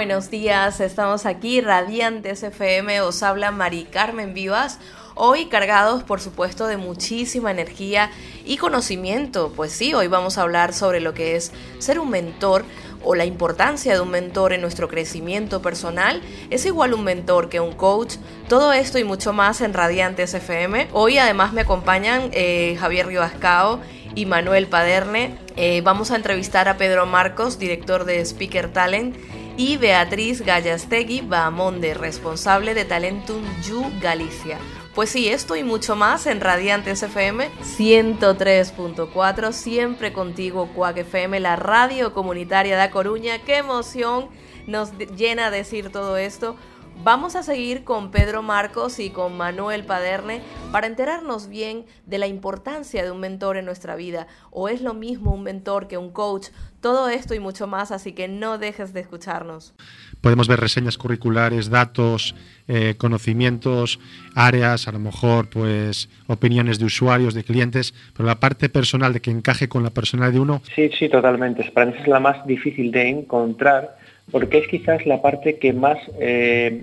[0.00, 0.80] buenos días.
[0.80, 3.02] Estamos aquí, Radiantes FM.
[3.02, 4.78] Os habla Mari Carmen Vivas.
[5.14, 8.10] Hoy cargados, por supuesto, de muchísima energía
[8.46, 9.52] y conocimiento.
[9.54, 12.64] Pues sí, hoy vamos a hablar sobre lo que es ser un mentor
[13.04, 16.22] o la importancia de un mentor en nuestro crecimiento personal.
[16.48, 18.14] ¿Es igual un mentor que un coach?
[18.48, 20.88] Todo esto y mucho más en Radiantes FM.
[20.94, 23.80] Hoy además me acompañan eh, Javier Ribascao
[24.14, 25.36] y Manuel Paderne.
[25.56, 29.14] Eh, vamos a entrevistar a Pedro Marcos, director de Speaker Talent,
[29.60, 34.56] y Beatriz Gallastegui Bahamonde, responsable de Talentum You Galicia.
[34.94, 41.56] Pues sí, esto y mucho más en Radiantes FM 103.4, siempre contigo, Cuac FM, la
[41.56, 43.40] radio comunitaria de A Coruña.
[43.44, 44.30] ¡Qué emoción
[44.66, 46.56] nos llena decir todo esto!
[47.02, 52.26] Vamos a seguir con Pedro Marcos y con Manuel Paderne para enterarnos bien de la
[52.26, 54.26] importancia de un mentor en nuestra vida.
[54.50, 56.48] ¿O es lo mismo un mentor que un coach?
[56.80, 59.74] Todo esto y mucho más, así que no dejes de escucharnos.
[60.20, 62.34] Podemos ver reseñas curriculares, datos,
[62.68, 64.00] eh, conocimientos,
[64.34, 69.20] áreas, a lo mejor pues opiniones de usuarios, de clientes, pero la parte personal de
[69.20, 70.62] que encaje con la personalidad de uno.
[70.74, 71.70] Sí, sí, totalmente.
[71.72, 73.98] Para mí es la más difícil de encontrar
[74.30, 76.82] porque es quizás la parte que más, eh,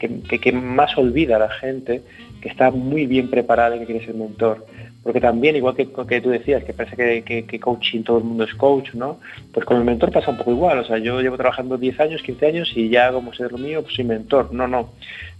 [0.00, 2.02] que, más olvida a la gente,
[2.40, 4.66] que está muy bien preparada y que quiere ser mentor.
[5.04, 8.94] Porque también, igual que, tú decías, que parece que, coaching todo el mundo es coach,
[8.94, 9.20] ¿no?
[9.52, 10.78] Pues con el mentor pasa un poco igual.
[10.78, 13.82] O sea, yo llevo trabajando 10 años, 15 años y ya como ser lo mío,
[13.82, 14.54] pues soy mentor.
[14.54, 14.94] No, no.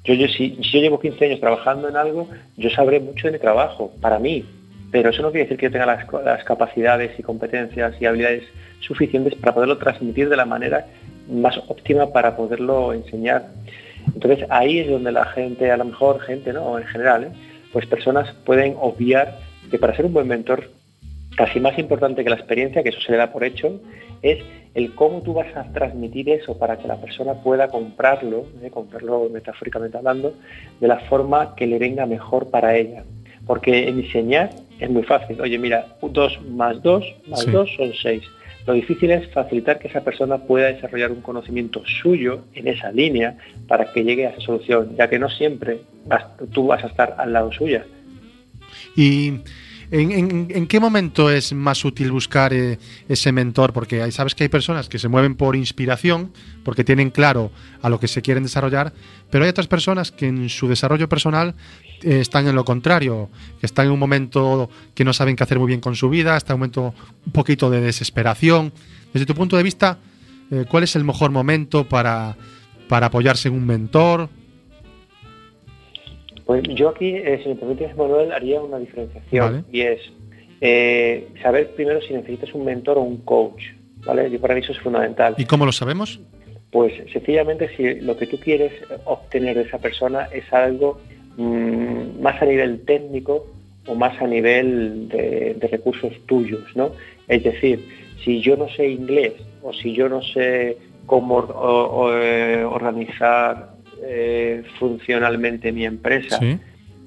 [0.04, 3.90] Yo, si, yo llevo 15 años trabajando en algo, yo sabré mucho de mi trabajo,
[4.02, 4.44] para mí.
[4.92, 8.44] Pero eso no quiere decir que yo tenga las, capacidades y competencias y habilidades
[8.80, 10.86] suficientes para poderlo transmitir de la manera
[11.26, 13.48] más óptima para poderlo enseñar.
[14.14, 16.78] Entonces ahí es donde la gente, a lo mejor gente, ¿no?
[16.78, 17.28] En general, ¿eh?
[17.72, 19.38] pues personas pueden obviar
[19.74, 20.70] que para ser un buen mentor,
[21.36, 23.80] casi más importante que la experiencia, que eso se le da por hecho,
[24.22, 24.38] es
[24.72, 28.70] el cómo tú vas a transmitir eso para que la persona pueda comprarlo, ¿eh?
[28.70, 30.32] comprarlo metafóricamente hablando,
[30.80, 33.02] de la forma que le venga mejor para ella.
[33.48, 35.40] Porque enseñar es muy fácil.
[35.40, 38.22] Oye, mira, 2 más 2 más 2 son 6
[38.64, 43.36] lo difícil es facilitar que esa persona pueda desarrollar un conocimiento suyo en esa línea
[43.66, 45.80] para que llegue a esa solución, ya que no siempre
[46.52, 47.84] tú vas a estar al lado suya.
[48.96, 49.40] Y
[49.90, 52.78] ¿En, qué momento es más útil buscar eh,
[53.08, 53.72] ese mentor?
[53.72, 56.32] Porque sabes que hay personas que se mueven por inspiración,
[56.64, 57.50] porque tienen claro
[57.82, 58.92] a lo que se quieren desarrollar,
[59.30, 61.54] pero hay otras personas que en su desarrollo personal
[62.02, 63.30] eh, están en lo contrario,
[63.60, 66.36] que están en un momento que no saben qué hacer muy bien con su vida,
[66.36, 66.94] está en un momento
[67.26, 68.72] un poquito de desesperación.
[69.12, 69.98] Desde tu punto de vista,
[70.50, 72.36] eh, ¿cuál es el mejor momento para,
[72.88, 74.28] para apoyarse en un mentor?
[76.46, 80.00] Pues yo aquí, eh, si me permites, Manuel, haría una diferenciación y es
[80.60, 83.62] eh, saber primero si necesitas un mentor o un coach.
[84.04, 84.28] ¿vale?
[84.28, 85.34] Y para mí eso es fundamental.
[85.38, 86.20] ¿Y cómo lo sabemos?
[86.70, 88.72] Pues sencillamente si lo que tú quieres
[89.04, 91.00] obtener de esa persona es algo
[91.36, 93.46] mm, más a nivel técnico
[93.86, 96.92] o más a nivel de, recursos tuyos, ¿no?
[97.28, 97.86] Es decir,
[98.24, 101.46] si yo no sé inglés o si yo no sé cómo
[102.12, 103.73] eh, organizar
[104.06, 106.38] eh, funcionalmente mi empresa,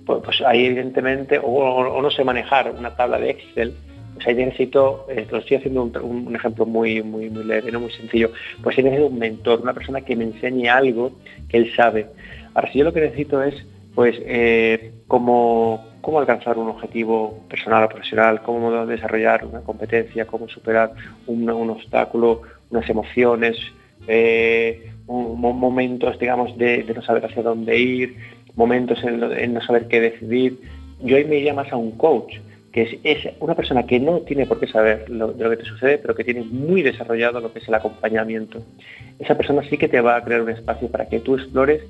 [0.06, 3.74] pues, pues, ahí evidentemente, o, no sé manejar una tabla de Excel,
[4.14, 7.92] pues ahí necesito, eh, lo estoy haciendo un, ejemplo muy, muy, muy leve, no muy
[7.92, 8.32] sencillo,
[8.64, 11.12] pues ahí necesito un mentor, una persona que me enseñe algo
[11.50, 12.08] que él sabe.
[12.54, 13.56] Ahora, si yo lo que necesito es,
[13.94, 20.48] pues, eh, cómo, cómo alcanzar un objetivo personal o profesional, cómo desarrollar una competencia, cómo
[20.48, 20.94] superar
[21.26, 23.58] un, obstáculo, unas emociones,
[24.08, 28.18] eh, momentos, digamos, de, no saber hacia dónde ir,
[28.56, 30.60] momentos en, no saber qué decidir.
[31.02, 32.36] Yo ahí me iría a un coach,
[32.72, 35.98] que es, una persona que no tiene por qué saber de lo que te sucede,
[35.98, 38.64] pero que tiene muy desarrollado lo que es el acompañamiento.
[39.20, 41.82] Esa persona sí que te va a crear un espacio para que tú explores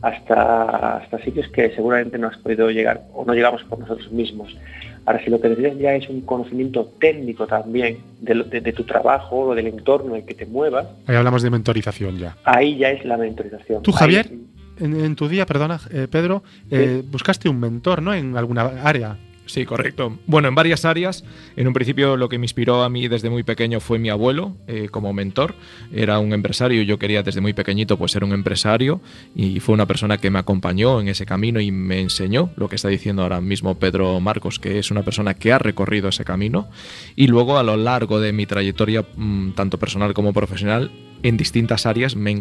[0.00, 4.56] hasta sitios que seguramente no has podido llegar o no llegamos por nosotros mismos.
[5.04, 9.54] Ahora, si lo que necesitas ya es un conocimiento técnico también de, tu trabajo o
[9.54, 10.86] del entorno en que te muevas.
[11.06, 12.36] Ahí hablamos de mentorización ya.
[12.44, 13.82] Ahí ya es la mentorización.
[13.82, 14.30] ¿Tú, Javier,
[14.78, 18.14] en, tu día, perdona, eh, Pedro, eh, buscaste un mentor, ¿no?
[18.14, 19.16] En alguna área.
[19.52, 20.16] Sí, correcto.
[20.26, 21.24] Bueno, en varias áreas.
[21.56, 24.56] En un principio lo que me inspiró a mí desde muy pequeño fue mi abuelo
[24.66, 25.54] eh, como mentor.
[25.92, 29.02] Era un empresario y yo quería desde muy pequeñito pues ser un empresario
[29.34, 32.76] y fue una persona que me acompañó en ese camino y me enseñó lo que
[32.76, 36.70] está diciendo ahora mismo Pedro Marcos, que es una persona que ha recorrido ese camino.
[37.14, 40.90] Y luego a lo largo de mi trayectoria, mm, tanto personal como profesional,
[41.22, 42.40] en distintas áreas mm,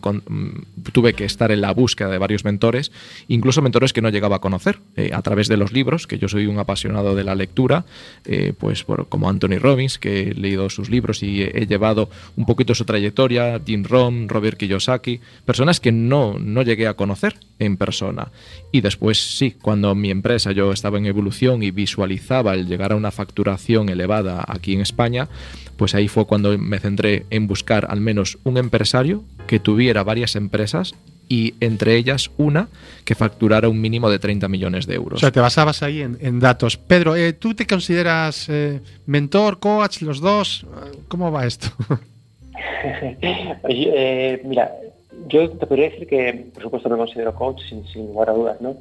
[0.92, 2.92] tuve que estar en la búsqueda de varios mentores,
[3.28, 6.28] incluso mentores que no llegaba a conocer eh, a través de los libros, que yo
[6.28, 7.86] soy un apasionado de la lectura,
[8.26, 12.76] eh, pues como Anthony Robbins, que he leído sus libros y he, llevado un poquito
[12.76, 18.32] su trayectoria, Dean Rom, Robert Kiyosaki, personas que no, no llegué a conocer en persona.
[18.72, 22.96] Y después sí, cuando mi empresa yo estaba en evolución y visualizaba el llegar a
[22.96, 25.30] una facturación elevada aquí en España,
[25.82, 30.36] pues ahí fue cuando me centré en buscar al menos un empresario que tuviera varias
[30.36, 30.94] empresas
[31.28, 32.68] y entre ellas una
[33.04, 35.18] que facturara un mínimo de 30 millones de euros.
[35.18, 36.78] O sea, te basabas ahí en, datos.
[36.78, 40.68] Pedro, eh, ¿tú te consideras eh, mentor, coach, los dos?
[41.08, 41.70] ¿Cómo va esto?
[43.68, 44.72] Eh, mira,
[45.28, 48.78] yo te podría decir que, por supuesto, me considero coach sin, lugar a dudas, ¿no?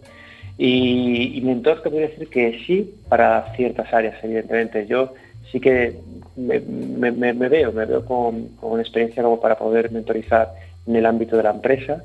[0.58, 4.86] Y, y, mentor te podría decir que sí para ciertas áreas, evidentemente.
[4.86, 5.14] Yo
[5.50, 5.98] sí que
[6.46, 10.52] me, veo, me veo con, con, experiencia como para poder mentorizar
[10.86, 12.02] en el ámbito de la empresa,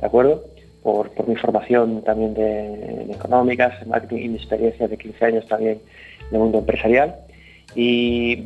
[0.00, 0.44] ¿de acuerdo?
[0.82, 5.80] Por, mi formación también de, económicas, en marketing y mi experiencia de 15 años también
[6.28, 7.16] en el mundo empresarial.
[7.74, 8.44] Y,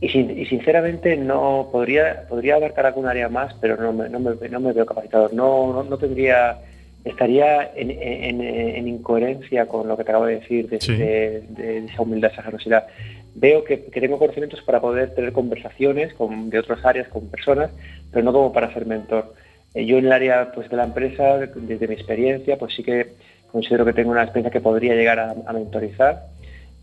[0.00, 5.28] sinceramente no podría, podría abarcar algún área más, pero no me, no me, veo capacitado.
[5.32, 6.58] No, no, tendría,
[7.04, 12.42] estaría en, incoherencia con lo que te acabo de decir de, de esa humildad, esa
[12.42, 12.86] generosidad
[13.40, 17.70] veo que, tengo conocimientos para poder tener conversaciones con, de otras áreas con personas,
[18.10, 19.34] pero no como para ser mentor.
[19.74, 23.14] Eh, yo en el área pues, de la empresa, desde mi experiencia, pues sí que
[23.52, 26.28] considero que tengo una experiencia que podría llegar a mentorizar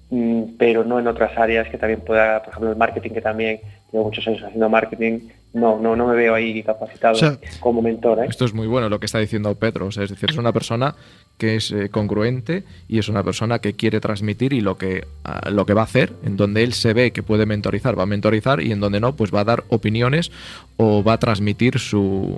[0.10, 3.60] Mm, pero no en otras áreas que también pueda, por ejemplo, el marketing, que también
[3.92, 5.20] llevo muchos años haciendo marketing,
[5.56, 7.18] no, no, no me veo ahí capacitado
[7.62, 8.20] como mentor.
[8.20, 8.28] ¿eh?
[8.30, 10.96] Esto es muy bueno lo que está diciendo Pedro, es decir, es una persona
[11.38, 15.50] que es eh, congruente y es una persona que quiere transmitir y lo que, ah,
[15.50, 18.06] lo que va a hacer, en donde él se ve que puede mentorizar, va a
[18.06, 20.30] mentorizar y en donde no, pues va a dar opiniones
[20.76, 22.38] o va a transmitir su,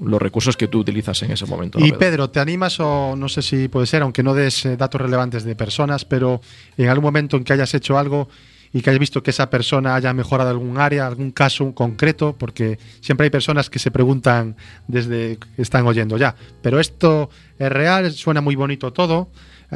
[0.00, 1.80] los recursos que tú utilizas en ese momento.
[1.80, 2.30] Y Pedro?
[2.30, 5.56] ¿te animas o no sé si puede ser, aunque no des eh, datos relevantes de
[5.56, 6.40] personas, pero
[6.78, 8.28] en algún momento en que hayas hecho algo
[8.74, 12.78] y que hayas visto que esa persona haya mejorado algún área, algún caso concreto, porque
[13.00, 14.56] siempre hay personas que se preguntan
[14.88, 19.28] desde que están oyendo ya, pero esto es real, suena muy bonito todo.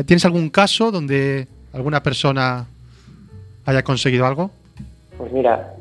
[0.05, 2.67] ¿Tienes algún caso donde alguna persona
[3.65, 4.51] haya conseguido algo?
[5.17, 5.75] Pues mira,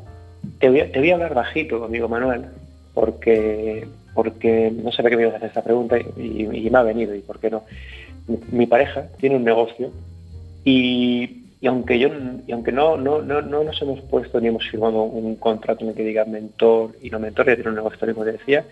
[0.60, 2.46] te voy, a hablar bajito, amigo Manuel,
[2.94, 7.14] porque porque no sabía que me ibas a hacer esta pregunta y, me ha venido,
[7.14, 7.64] y por qué no.
[8.50, 9.90] Mi, pareja tiene un negocio
[10.64, 12.08] y, aunque yo
[12.46, 15.90] y aunque no, no, no, no, nos hemos puesto ni hemos firmado un contrato en
[15.90, 18.64] el que diga mentor y no mentor, ya tiene un negocio, como te decía,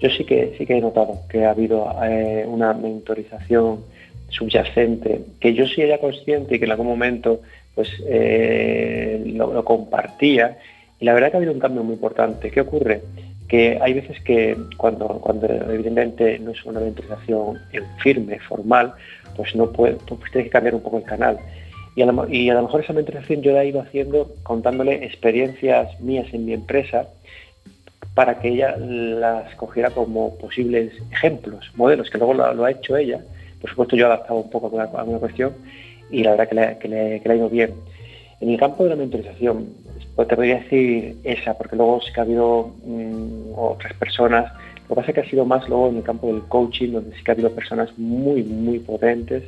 [0.00, 3.84] yo sí que sí que he notado que ha habido eh, una mentorización
[4.28, 7.40] subyacente, que yo sí era consciente y que en algún momento
[7.74, 10.58] pues eh, lo compartía,
[10.98, 12.50] y la verdad que ha habido un cambio muy importante.
[12.50, 13.02] ¿Qué ocurre?
[13.48, 18.94] que hay veces que cuando, cuando evidentemente no es una mentorización en firme, formal,
[19.36, 21.38] pues no puede, pues tiene que cambiar un poco el canal.
[21.96, 22.12] Y a, lo,
[22.62, 27.08] mejor esa mentorización yo la he ido haciendo contándole experiencias mías en mi empresa
[28.14, 33.20] para que ella las cogiera como posibles ejemplos, modelos, que luego lo, ha hecho ella.
[33.60, 35.54] Por supuesto yo he adaptado un poco a alguna, cuestión
[36.10, 36.48] y la verdad
[36.78, 37.74] que le, que, ha ido bien.
[38.40, 39.68] En el campo de la mentorización,
[40.16, 44.52] pues te podría decir esa, porque luego sí que ha habido mm, otras personas.
[44.82, 47.16] Lo que pasa es que ha sido más luego en el campo del coaching, donde
[47.16, 49.44] sí que ha habido personas muy, muy potentes,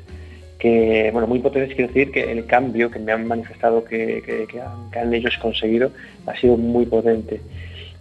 [0.59, 4.47] que, bueno, muy potentes quiero decir que el cambio que me han manifestado que,
[4.95, 5.91] han, ellos conseguido
[6.27, 7.41] ha sido muy potente.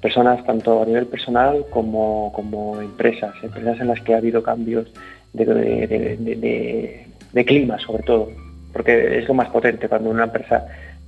[0.02, 4.92] Personas tanto a nivel personal como, como empresas, empresas en las que ha habido cambios
[5.34, 8.30] de, de clima sobre todo,
[8.72, 10.66] porque es lo más potente cuando una empresa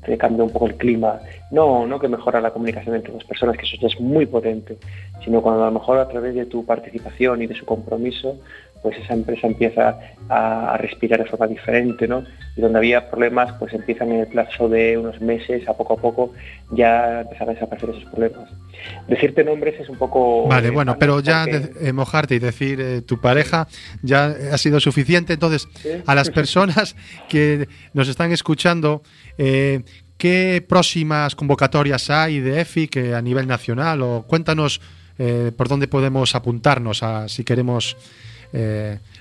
[0.07, 1.19] te cambia un poco el clima.
[1.51, 4.77] No, no que mejora la comunicación entre las personas, que eso ya es muy potente,
[5.23, 8.39] sino cuando a lo mejor a través de tu participación y de su compromiso,
[8.81, 9.97] pues esa empresa empieza
[10.29, 12.23] a, respirar de forma diferente, ¿no?
[12.55, 15.97] Y donde había problemas, pues empiezan en el plazo de unos meses, a poco a
[15.97, 16.33] poco,
[16.71, 18.49] ya empezar a desaparecer esos problemas.
[19.07, 20.47] Decirte nombres es un poco...
[20.47, 23.67] Vale, bueno, pero ya eh, mojarte y decir eh, tu pareja
[24.01, 25.33] ya ha sido suficiente.
[25.33, 25.67] Entonces,
[26.05, 26.95] a las personas
[27.29, 29.01] que nos están escuchando,
[29.37, 29.83] eh,
[30.17, 34.01] ¿qué próximas convocatorias hay de EFIC a nivel nacional?
[34.01, 34.81] O cuéntanos
[35.57, 37.97] por dónde podemos apuntarnos a si queremos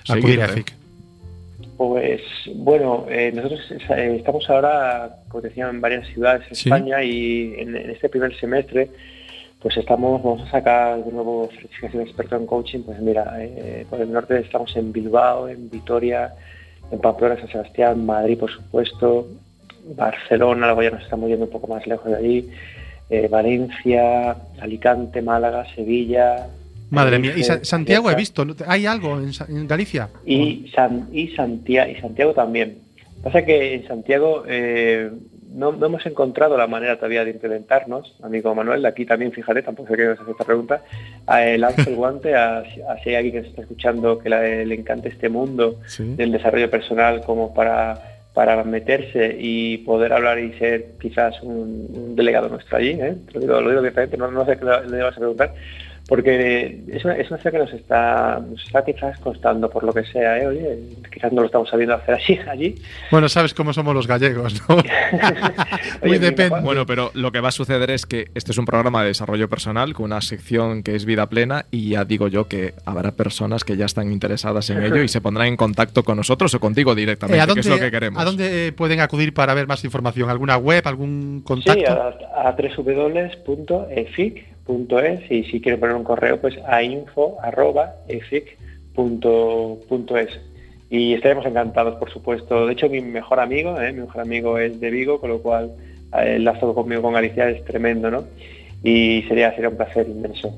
[0.07, 0.49] acudir a.
[1.77, 2.21] Pues
[2.55, 8.35] bueno, nosotros estamos ahora, como decía, en varias ciudades en España y en, este primer
[8.39, 8.89] semestre
[9.61, 13.99] pues estamos, vamos a sacar de nuevo certificación experto en coaching, pues mira, eh, por
[13.99, 16.33] el norte estamos en Bilbao, en Vitoria,
[16.91, 19.27] en Pamplona, San Sebastián, Madrid por supuesto,
[19.95, 22.49] Barcelona, luego ya nos estamos yendo un poco más lejos de allí,
[23.09, 26.47] eh, Valencia, Alicante, Málaga, Sevilla.
[26.89, 30.09] Madre mía, y Santiago he visto, ¿hay algo en, Galicia?
[30.25, 32.79] Y, San, y, Santiago, y Santiago también.
[33.23, 35.11] Pasa que en Santiago eh,
[35.53, 39.97] no, hemos encontrado la manera todavía de implementarnos, amigo Manuel, aquí también, fíjate, tampoco sé
[39.97, 40.83] qué hacer esta pregunta,
[41.39, 42.63] eh, lanzo el guante a,
[43.03, 47.21] si hay alguien que se está escuchando que le encante este mundo del desarrollo personal
[47.25, 53.15] como para para meterse y poder hablar y ser quizás un, delegado nuestro allí, ¿eh?
[53.33, 55.55] lo, digo, lo digo directamente, no, no sé qué le, le vas a preguntar,
[56.07, 60.05] porque es una, es una que nos está, nos está quizás costando por lo que
[60.05, 60.47] sea, ¿eh?
[60.47, 60.79] Oye,
[61.11, 62.75] quizás no lo estamos sabiendo hacer así allí.
[63.11, 64.77] Bueno, sabes cómo somos los gallegos, ¿no?
[66.07, 66.61] Muy depende.
[66.61, 69.49] Bueno, pero lo que va a suceder es que este es un programa de desarrollo
[69.49, 73.65] personal con una sección que es vida plena y ya digo yo que habrá personas
[73.65, 76.95] que ya están interesadas en ello y se pondrán en contacto con nosotros o contigo
[76.95, 78.21] directamente, eh, que es lo que queremos.
[78.21, 80.29] ¿A dónde pueden acudir para ver más información?
[80.29, 81.79] ¿Alguna web, algún contacto?
[81.79, 84.56] Sí, a, a www.efic
[85.01, 87.95] es y si quieren poner un correo pues a info arroba
[90.89, 93.91] y estaremos encantados por supuesto de hecho mi mejor amigo ¿eh?
[93.91, 95.71] mi mejor amigo es de Vigo con lo cual
[96.17, 98.25] eh, el lazo conmigo con Galicia es tremendo ¿no?
[98.83, 100.53] y sería sería un placer inmenso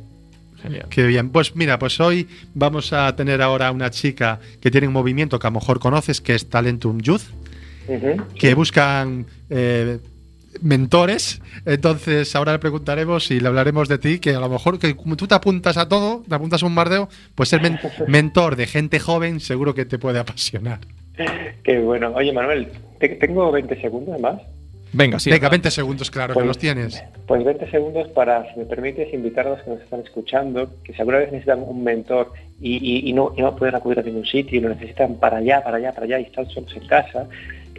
[0.61, 0.87] Genial.
[0.89, 1.29] Qué bien.
[1.29, 5.47] Pues mira, pues hoy vamos a tener ahora una chica que tiene un movimiento que
[5.47, 7.21] a lo mejor conoces, que es Talentum Youth,
[8.37, 9.99] que buscan eh,
[10.61, 11.41] mentores.
[11.65, 15.15] Entonces, ahora le preguntaremos y le hablaremos de ti, que a lo mejor que como
[15.15, 17.61] tú te apuntas a todo, te apuntas a un bardeo, pues ser
[18.07, 20.79] mentor de gente joven seguro que te puede apasionar.
[21.63, 22.13] Qué bueno.
[22.15, 22.67] Oye, Manuel,
[22.99, 24.41] ¿tengo 20 segundos más?
[24.91, 25.29] Venga, sí.
[25.29, 27.03] Venga, 20 segundos, claro, que pues, los tienes.
[27.27, 30.93] Pues 20 segundos para, si me permites, invitar a los que nos están escuchando, que
[30.93, 34.57] si alguna vez necesitan un mentor y, no, y no pueden acudir a ningún sitio
[34.57, 37.27] y lo necesitan para allá, para allá, para allá y están solos en casa,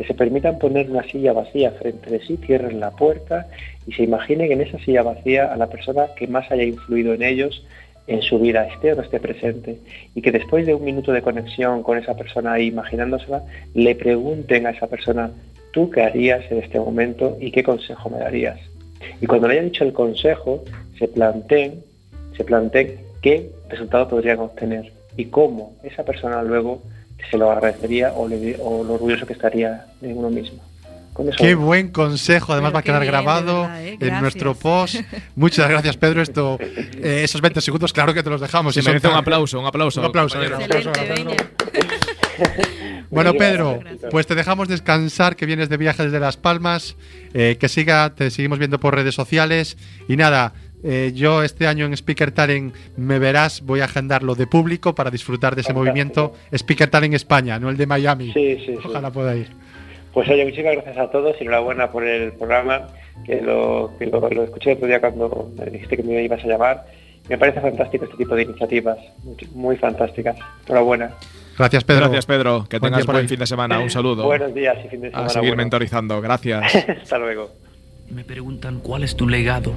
[0.00, 3.48] que se permitan poner una silla vacía frente de sí, cierren la puerta
[3.86, 7.22] y se imaginen en esa silla vacía a la persona que más haya influido en
[7.22, 7.66] ellos
[8.06, 9.76] en su vida, esté o no esté presente,
[10.14, 13.42] y que después de un minuto de conexión con esa persona ahí imaginándosela,
[13.74, 15.32] le pregunten a esa persona,
[15.70, 18.58] ¿tú qué harías en este momento y qué consejo me darías?
[19.20, 20.64] Y cuando le haya dicho el consejo,
[20.98, 21.84] se planteen,
[22.38, 26.80] se planteen qué resultado podrían obtener y cómo esa persona luego
[27.30, 30.62] se lo agradecería o, lo orgulloso que estaría de uno mismo.
[31.36, 33.98] Qué buen consejo, además va a quedar grabado ¿eh?
[34.00, 34.96] en nuestro post.
[35.34, 36.22] Muchas gracias, Pedro.
[36.22, 38.76] Esto, eh, esos 20 segundos, claro que te los dejamos.
[38.76, 40.00] y merece un aplauso, un aplauso.
[40.00, 40.38] Un aplauso.
[43.10, 46.96] bueno, Pedro, pues te dejamos descansar, que vienes de viaje desde Las Palmas,
[47.34, 49.76] eh, que siga, te seguimos viendo por redes sociales
[50.08, 54.46] y nada, eh, yo este año en Speaker Talent me verás, voy a agendarlo de
[54.46, 58.32] público para disfrutar de ese movimiento Speaker Talent España, no el de Miami.
[58.32, 59.48] Sí, sí, Ojalá pueda ir.
[60.12, 62.88] Pues oye, muchísimas gracias a todos y enhorabuena por el programa,
[63.24, 66.48] que lo, que lo, escuché el otro día cuando me dijiste que me ibas a
[66.48, 66.84] llamar.
[67.28, 68.98] Me parece fantástico este tipo de iniciativas,
[69.52, 70.36] muy, fantásticas.
[70.66, 71.14] Enhorabuena.
[71.56, 72.00] Gracias, Pedro.
[72.06, 72.66] Gracias, Pedro.
[72.68, 73.78] Que tengas buen fin de semana.
[73.78, 74.24] Un saludo.
[74.24, 75.26] Buenos días y fin de semana.
[75.26, 76.20] A seguir mentorizando.
[76.20, 76.74] Gracias.
[77.02, 77.50] Hasta luego.
[78.08, 79.72] Me preguntan cuál es tu legado.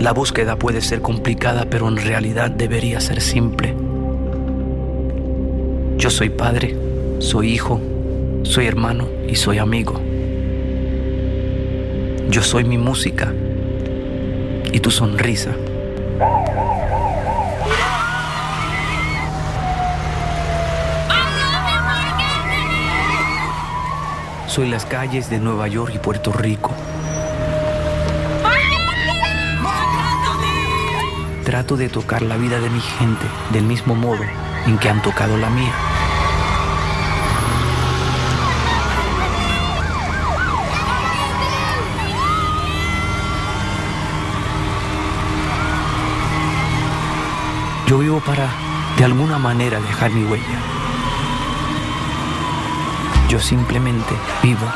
[0.00, 3.74] La búsqueda puede ser complicada, pero en realidad debería ser simple.
[5.98, 6.74] Yo soy padre,
[7.18, 7.80] soy hijo,
[8.42, 10.00] soy hermano y soy amigo.
[12.30, 13.32] Yo soy mi música
[14.72, 15.50] y tu sonrisa.
[24.46, 26.72] Soy las calles de Nueva York y Puerto Rico.
[31.50, 34.22] Trato de tocar la vida de mi gente del mismo modo
[34.66, 35.72] en que han tocado la mía.
[47.88, 48.48] Yo vivo para,
[48.96, 50.44] de alguna manera, dejar mi huella.
[53.28, 54.68] Yo simplemente vivo.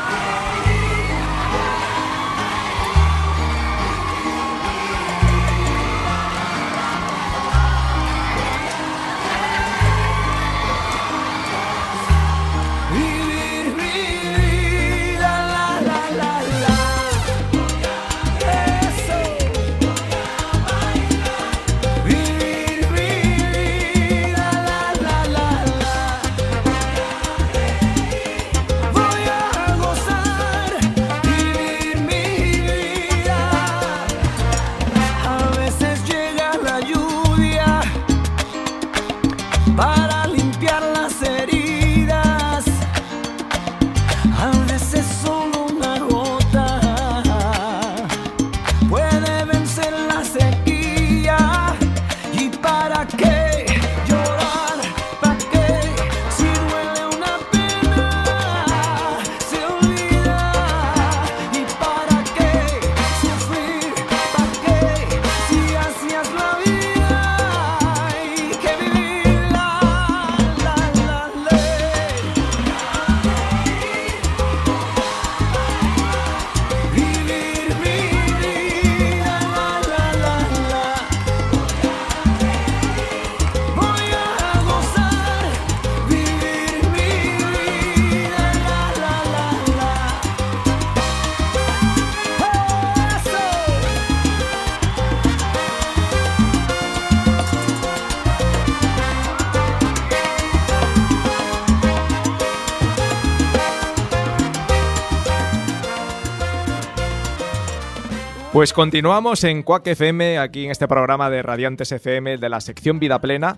[108.55, 112.99] Pues continuamos en Quack FM, aquí en este programa de Radiantes FM de la sección
[112.99, 113.57] Vida Plena.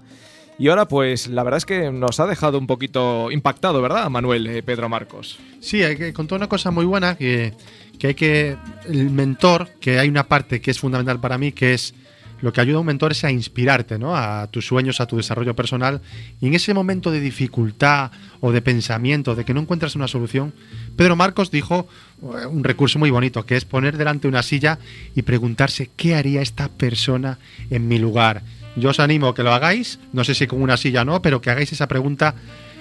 [0.58, 4.48] Y ahora, pues la verdad es que nos ha dejado un poquito impactado, ¿verdad, Manuel
[4.48, 5.38] eh, Pedro Marcos?
[5.60, 7.54] Sí, hay que contó una cosa muy buena que,
[8.00, 8.58] que hay que.
[8.88, 11.94] El mentor, que hay una parte que es fundamental para mí, que es
[12.42, 14.16] lo que ayuda a un mentor es a inspirarte, ¿no?
[14.16, 16.02] A tus sueños, a tu desarrollo personal.
[16.40, 18.12] Y en ese momento de dificultad
[18.42, 20.54] o de pensamiento, de que no encuentras una solución,
[20.98, 21.88] Pedro Marcos dijo
[22.22, 24.80] eh, un recurso muy bonito, que es poner delante una silla
[25.16, 27.40] y preguntarse qué haría esta persona
[27.70, 28.42] en mi lugar.
[28.76, 31.22] Yo os animo a que lo hagáis, no sé si con una silla o no,
[31.22, 32.36] pero que hagáis esa pregunta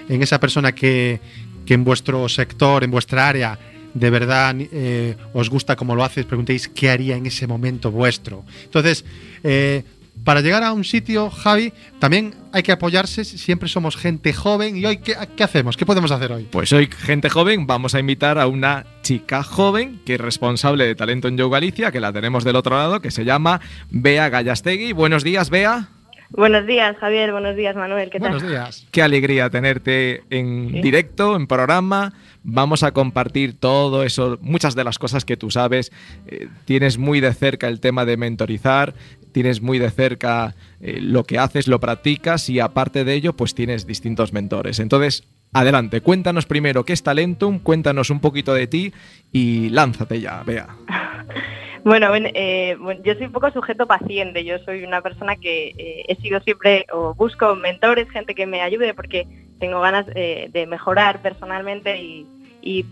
[0.09, 1.21] en esa persona que,
[1.65, 3.59] que en vuestro sector, en vuestra área,
[3.95, 8.45] de verdad eh, os gusta como lo haces, preguntéis qué haría en ese momento vuestro.
[8.65, 9.07] Entonces,
[9.43, 9.85] eh,
[10.25, 14.85] para llegar a un sitio, Javi, también hay que apoyarse, siempre somos gente joven y
[14.87, 15.77] hoy, ¿qué, qué hacemos?
[15.77, 16.49] ¿Qué podemos hacer hoy?
[16.51, 20.95] Pues hoy, gente joven, vamos a invitar a una chica joven que es responsable de
[20.95, 24.93] talento en Yo Galicia, que la tenemos del otro lado, que se llama Bea Gallastegui.
[24.93, 25.91] Buenos días, Bea.
[26.31, 27.33] Buenos días, Javier.
[27.33, 28.11] Buenos días, Manuel.
[28.11, 28.31] ¿Qué tal?
[28.33, 28.87] Buenos días.
[28.91, 30.81] Qué alegría tenerte en Sí.
[30.83, 32.13] directo, en programa.
[32.43, 35.93] Vamos a compartir todo eso, muchas de las cosas que tú sabes.
[36.27, 38.95] Eh, tienes muy de cerca el tema de mentorizar,
[39.33, 43.55] tienes muy de cerca eh, lo que haces, lo practicas y aparte de ello, pues
[43.55, 44.79] tienes distintos mentores.
[44.79, 48.93] Entonces, adelante, cuéntanos primero qué es Talentum, cuéntanos un poquito de ti
[49.33, 50.69] y lánzate ya, vea.
[51.87, 54.45] Bueno, ven, eh, bueno, yo soy un poco sujeto paciente.
[54.45, 58.61] Yo soy una persona que eh, he sido siempre o busco mentores, gente que me
[58.61, 59.29] ayude porque
[59.61, 62.27] tengo ganas eh, de mejorar personalmente y,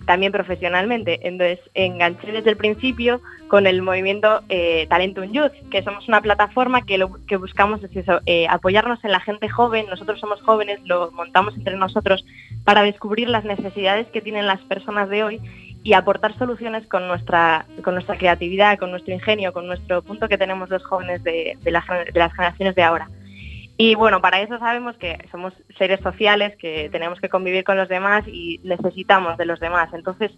[0.06, 1.26] también profesionalmente.
[1.26, 6.86] Entonces, enganché desde el principio con el movimiento eh, Talentum Youth, que somos una plataforma
[6.86, 9.86] que lo que buscamos es eso, apoyarnos en la gente joven.
[9.90, 12.24] Nosotros somos jóvenes, lo montamos entre nosotros
[12.62, 15.40] para descubrir las necesidades que tienen las personas de hoy
[15.84, 20.38] y aportar soluciones con nuestra, con nuestra creatividad, con nuestro ingenio, con nuestro punto que
[20.38, 23.08] tenemos los jóvenes de, de, la de las generaciones de ahora.
[23.76, 27.88] Y bueno, para eso sabemos que somos seres sociales, que tenemos que convivir con los
[27.88, 29.92] demás y necesitamos de los demás.
[29.92, 30.30] Entonces,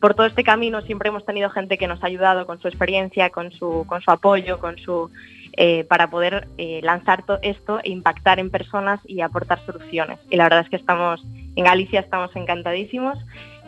[0.00, 3.30] por todo este camino siempre hemos tenido gente que nos ha ayudado con su experiencia,
[3.30, 5.10] con su, con su apoyo, con su
[5.56, 10.18] eh, para poder eh, lanzar to- esto e impactar en personas y aportar soluciones.
[10.28, 11.24] Y la verdad es que estamos
[11.56, 13.18] en Galicia estamos encantadísimos.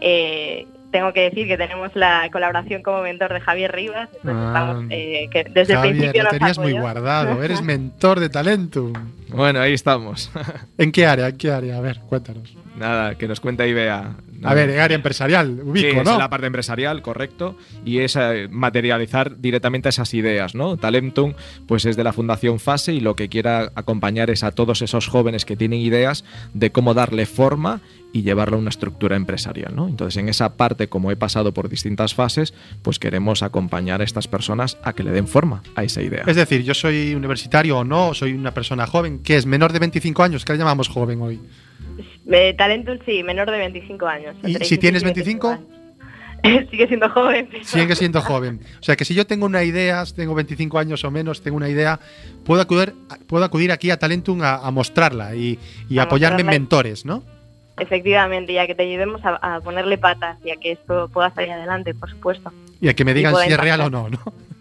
[0.00, 4.46] Eh, tengo que decir que tenemos la colaboración como mentor de Javier Rivas, Ah.
[4.46, 7.42] estamos, eh, que desde el principio lo tenías muy guardado.
[7.42, 8.92] Eres mentor de Talentum.
[9.28, 10.30] Bueno, ahí estamos.
[10.78, 11.28] ¿En qué área?
[11.28, 11.76] ¿En qué área?
[11.76, 12.56] A ver, cuéntanos.
[12.78, 14.16] Nada, que nos cuenta ahí, Bea.
[14.44, 16.18] A ver, en área empresarial, ubico, Sí, es ¿no?
[16.18, 17.56] la parte empresarial, correcto,
[17.86, 20.76] y es eh, materializar directamente esas ideas, ¿no?
[20.76, 21.32] Talentum,
[21.66, 25.08] pues es de la Fundación Fase y lo que quiera acompañar es a todos esos
[25.08, 27.80] jóvenes que tienen ideas de cómo darle forma
[28.16, 29.88] y llevarlo a una estructura empresarial, ¿no?
[29.88, 34.26] Entonces, en esa parte, como he pasado por distintas fases, pues queremos acompañar a estas
[34.26, 36.24] personas a que le den forma a esa idea.
[36.26, 39.80] Es decir, yo soy universitario o no, soy una persona joven, que es menor de
[39.80, 41.40] 25 años, que le llamamos joven hoy.
[42.30, 44.34] Eh, Talentum sí, menor de 25 años.
[44.42, 45.48] ¿Y si 16 tienes y 25?
[45.48, 45.64] años.
[46.70, 47.48] Sigue siendo joven.
[47.50, 48.60] pero- Sigue siendo joven.
[48.80, 51.68] O sea que si yo tengo una idea, tengo 25 años o menos, tengo una
[51.68, 52.00] idea,
[52.44, 52.94] puedo acudir,
[53.26, 55.58] puedo acudir aquí a Talentum a, a mostrarla y,
[55.90, 57.35] y A apoyarme en mostrarla mentores, ¿no?
[57.78, 61.52] Efectivamente, ya que te ayudemos a, a ponerle patas y a que esto pueda salir
[61.52, 62.52] adelante, por supuesto.
[62.80, 64.18] Y a que me digan si es real o no, ¿no?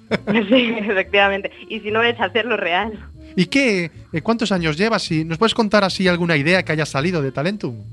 [0.50, 1.52] sí, efectivamente.
[1.70, 3.00] Y si no es hacerlo real.
[3.36, 3.92] ¿Y qué?
[4.14, 5.10] eh, ¿Cuántos años llevas?
[5.12, 7.84] ¿Y ¿Nos puedes contar así alguna idea que haya salido de Talentum?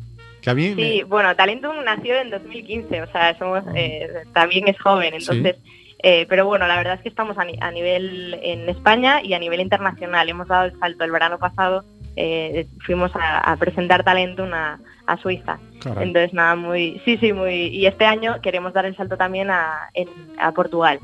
[0.40, 4.66] Que a mí me- Sí, bueno, Talentum nació en 2015, o sea, somos eh, también
[4.68, 5.56] es joven, entonces,
[6.02, 9.34] eh, pero bueno, la verdad es que estamos a, ni- a nivel en España y
[9.34, 10.28] a nivel internacional.
[10.28, 11.84] Hemos dado el salto el verano pasado,
[12.16, 15.58] eh, fuimos a, a presentar Talentum a, a Suiza.
[15.82, 16.04] Caray.
[16.08, 19.90] Entonces, nada, muy, sí, sí, muy, y este año queremos dar el salto también a,
[19.94, 20.98] en- a Portugal.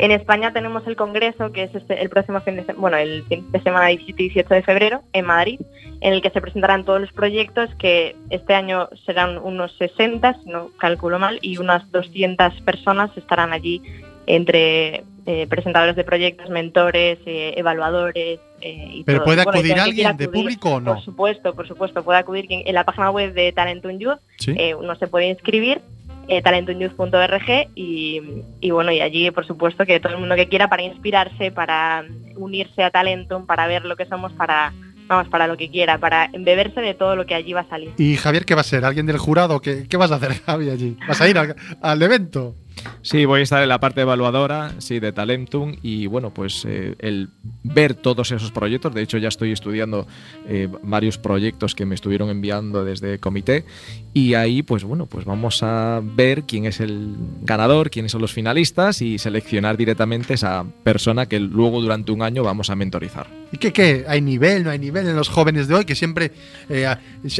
[0.00, 3.24] En España tenemos el congreso, que es este- el próximo fin de semana, bueno, el
[3.24, 5.60] fin de semana 17 y 18 de febrero, en Madrid,
[6.00, 10.50] en el que se presentarán todos los proyectos, que este año serán unos 60, si
[10.50, 13.82] no calculo mal, y unas 200 personas estarán allí
[14.26, 18.40] entre eh, presentadores de proyectos, mentores, eh, evaluadores.
[18.62, 19.26] eh, y ¿Pero todo.
[19.26, 20.94] puede acudir alguien de público o no?
[20.94, 24.54] Por supuesto, por supuesto, puede acudir en la página web de Talentum Youth, Sí.
[24.56, 25.80] eh, uno se puede inscribir,
[26.28, 28.20] eh, talentumyouth.org y,
[28.60, 32.04] y bueno, y allí por supuesto que todo el mundo que quiera para inspirarse, para
[32.36, 34.72] unirse a Talentum, para ver lo que somos, para
[35.08, 37.90] vamos, para lo que quiera, para embeberse de todo lo que allí va a salir.
[37.96, 38.84] ¿Y Javier qué va a ser?
[38.84, 39.60] ¿Alguien del jurado?
[39.60, 40.96] ¿Qué, qué vas a hacer, Javi, allí?
[41.08, 42.54] ¿Vas a ir al, al evento?
[43.02, 46.94] Sí, voy a estar en la parte evaluadora, sí, de Talentum y bueno, pues eh,
[46.98, 47.30] el
[47.62, 50.06] ver todos esos proyectos, de hecho ya estoy estudiando
[50.46, 53.64] eh, varios proyectos que me estuvieron enviando desde comité
[54.12, 58.32] y ahí pues bueno, pues vamos a ver quién es el ganador, quiénes son los
[58.32, 63.26] finalistas y seleccionar directamente esa persona que luego durante un año vamos a mentorizar.
[63.52, 64.04] ¿Y qué, qué?
[64.08, 65.84] ¿Hay nivel, no hay nivel en los jóvenes de hoy?
[65.84, 66.32] Que siempre
[66.68, 66.86] eh,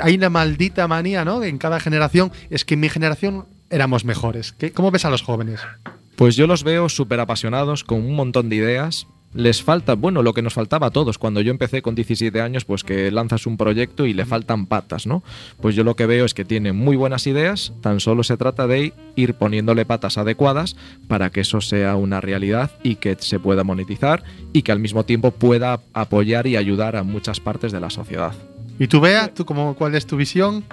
[0.03, 1.42] hay una maldita manía, ¿no?
[1.42, 4.52] En cada generación, es que mi generación éramos mejores.
[4.52, 5.61] ¿Qué, ¿Cómo ves a los jóvenes?
[6.16, 9.07] Pues yo los veo súper apasionados, con un montón de ideas.
[9.35, 11.18] Les falta, bueno, lo que nos faltaba a todos.
[11.18, 15.07] Cuando yo empecé con 17 años, pues que lanzas un proyecto y le faltan patas,
[15.07, 15.22] ¿no?
[15.61, 18.66] Pues yo lo que veo es que tienen muy buenas ideas, tan solo se trata
[18.66, 20.76] de ir poniéndole patas adecuadas
[21.09, 25.04] para que eso sea una realidad y que se pueda monetizar y que al mismo
[25.04, 28.33] tiempo pueda apoyar y ayudar a muchas partes de la sociedad.
[28.81, 30.64] ¿Y tú, Bea, ¿tú cómo, cuál es tu visión?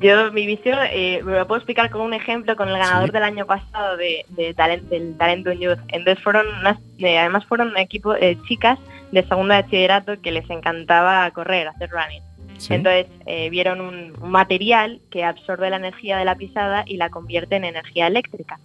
[0.00, 3.12] Yo, mi visión, eh, me lo puedo explicar con un ejemplo, con el ganador Sí.
[3.12, 5.78] del año pasado de, de talent, del Talento Youth.
[5.88, 8.78] Entonces fueron unas, eh, además fueron un equipo de chicas
[9.10, 12.22] de segundo de bachillerato que les encantaba correr, hacer running.
[12.58, 12.74] Sí.
[12.74, 17.10] Entonces eh, vieron un, un material que absorbe la energía de la pisada y la
[17.10, 18.58] convierte en energía eléctrica.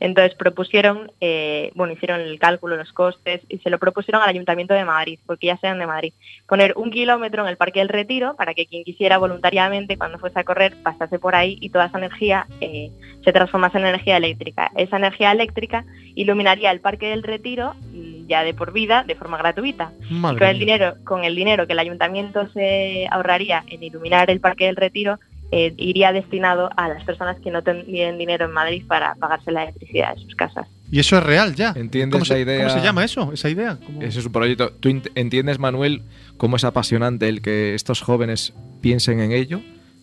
[0.00, 4.74] Entonces propusieron, eh, bueno, hicieron el cálculo, los costes y se lo propusieron al Ayuntamiento
[4.74, 6.12] de Madrid, porque ya sean de Madrid,
[6.46, 10.38] poner un kilómetro en el Parque del Retiro para que quien quisiera voluntariamente cuando fuese
[10.38, 12.90] a correr pasase por ahí y toda esa energía eh,
[13.24, 14.70] se transformase en energía eléctrica.
[14.76, 19.38] Esa energía eléctrica iluminaría el Parque del Retiro mm, ya de por vida, de forma
[19.38, 19.92] gratuita.
[20.10, 24.40] Madre Con el dinero, con el dinero que el ayuntamiento se ahorraría en iluminar el
[24.40, 25.18] Parque del Retiro,
[25.52, 29.62] eh, iría destinado a las personas que no tienen dinero en Madrid para pagarse la
[29.64, 30.66] electricidad de sus casas.
[30.90, 31.72] Y eso es real ya.
[31.76, 32.66] ¿Entiendes ¿Cómo se, la idea?
[32.68, 33.32] ¿Cómo se llama eso?
[33.32, 33.78] ¿Esa idea?
[33.84, 34.70] ¿Cómo- Ese es un proyecto.
[34.78, 36.02] ¿Tú ent- entiendes, Manuel,
[36.36, 39.60] cómo es apasionante el que estos jóvenes piensen en ello?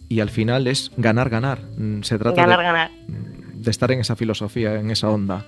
[0.09, 1.59] Y al final es ganar, ganar.
[1.77, 2.91] Mm, Se trata Ganar, de, ganar.
[3.53, 5.45] de estar en esa filosofía, en esa onda.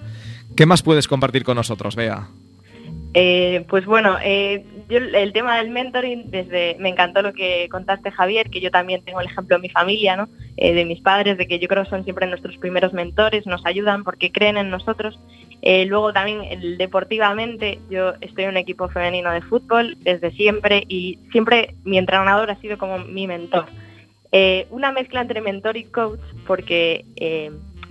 [0.55, 2.27] ¿Qué más puedes compartir con nosotros, Bea?
[3.17, 8.11] Eh, pues bueno, eh, yo el tema del mentoring, desde me encantó lo que contaste
[8.11, 10.27] Javier, que yo también tengo el ejemplo en mi familia.
[10.57, 13.65] Eh, de mis padres, de que yo creo que son siempre nuestros primeros mentores, nos
[13.65, 15.17] ayudan porque creen en nosotros.
[15.87, 21.73] Luego también deportivamente, yo estoy en un equipo femenino de fútbol desde siempre y siempre
[21.83, 23.65] mi entrenador ha sido como mi mentor.
[24.69, 27.05] Una mezcla entre mentor y coach porque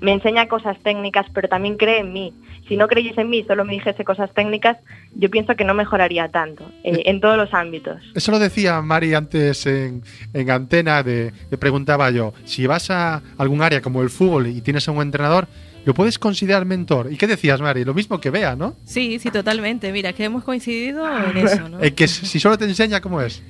[0.01, 2.33] me enseña cosas técnicas, pero también cree en mí.
[2.69, 4.79] Si no creyese en mí, solo me dijese cosas técnicas,
[5.15, 8.03] yo pienso que no mejoraría tanto eh, en todos los ámbitos.
[8.15, 13.23] Eso lo decía Mari antes en, en antena, de, le preguntaba yo, si vas a
[13.37, 15.47] algún área como el fútbol y tienes a un entrenador,
[15.85, 17.13] ¿lo puedes considerar mentor?
[17.13, 17.85] ¿Y qué decías, Mari?
[17.85, 18.77] Lo mismo que Bea, ¿no?
[18.85, 19.93] Sí, sí, totalmente.
[19.93, 21.79] Mira, que hemos coincidido en eso, ¿no?
[21.81, 23.43] Que si solo te enseña, ¿cómo es?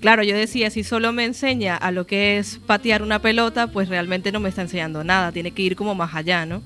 [0.00, 3.88] Claro, yo decía, si solo me enseña a lo que es patear una pelota, pues
[3.88, 5.30] realmente no me está enseñando nada.
[5.30, 6.60] Tiene que ir como más allá, ¿no?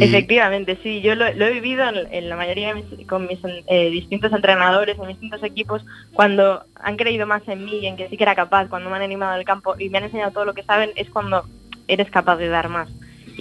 [0.00, 4.32] Efectivamente, sí, yo lo, he vivido en, la mayoría de mis, con mis eh, distintos
[4.32, 8.24] entrenadores, en distintos equipos, cuando han creído más en mí y en que sí que
[8.24, 10.62] era capaz, cuando me han animado al campo y me han enseñado todo lo que
[10.62, 11.44] saben, es cuando
[11.88, 12.88] eres capaz de dar más.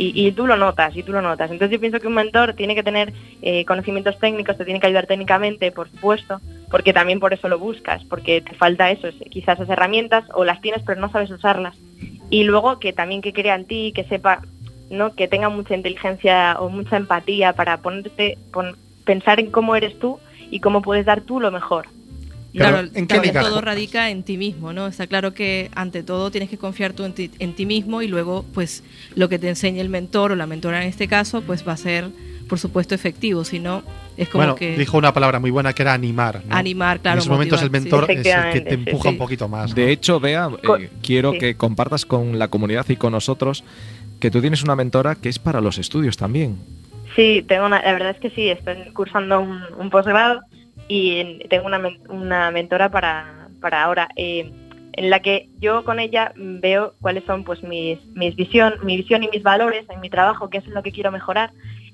[0.01, 1.51] Y, tú lo notas, y tú lo notas.
[1.51, 4.87] Entonces yo pienso que un mentor tiene que tener eh, conocimientos técnicos, te tiene que
[4.87, 6.39] ayudar técnicamente, por supuesto,
[6.71, 10.45] porque también por eso lo buscas, porque te falta eso, es- quizás esas herramientas, o
[10.45, 11.75] las tienes pero no sabes usarlas.
[12.29, 14.41] Y luego que también que crea en ti, que sepa
[14.89, 15.13] ¿no?
[15.13, 20.19] que tenga mucha inteligencia o mucha empatía para ponerte, pon- pensar en cómo eres tú
[20.51, 21.87] y cómo puedes dar tú lo mejor.
[22.53, 23.41] Claro, ¿en liga?
[23.41, 24.87] todo radica en ti mismo, ¿no?
[24.87, 28.07] Está claro que ante todo tienes que confiar tú en ti, en ti mismo y
[28.07, 28.83] luego, pues,
[29.15, 31.77] lo que te enseñe el mentor o la mentora en este caso, pues va a
[31.77, 32.09] ser,
[32.47, 33.43] por supuesto, efectivo.
[33.43, 33.83] Si no,
[34.17, 36.41] es como bueno, que dijo una palabra muy buena que era animar.
[36.43, 36.55] ¿no?
[36.55, 37.15] animar, claro.
[37.15, 38.07] en esos momentos el motivar, sí.
[38.07, 39.09] mentor es el que te empuja sí.
[39.09, 39.69] un poquito más.
[39.69, 39.75] ¿no?
[39.75, 40.49] De hecho, Bea,
[40.79, 41.37] eh, quiero sí.
[41.37, 43.63] que compartas con la comunidad y con nosotros
[44.19, 46.57] que tú tienes una mentora que es para los estudios también.
[47.15, 50.41] Sí, tengo una, la verdad es que sí, estoy cursando un, posgrado
[50.87, 54.51] y en- tengo una, una mentora para, para ahora, eh,
[54.93, 59.23] en la que yo con ella veo cuáles son pues mis, mis visión, mi visión
[59.23, 61.51] y mis valores en mi trabajo, qué es lo que quiero mejorar.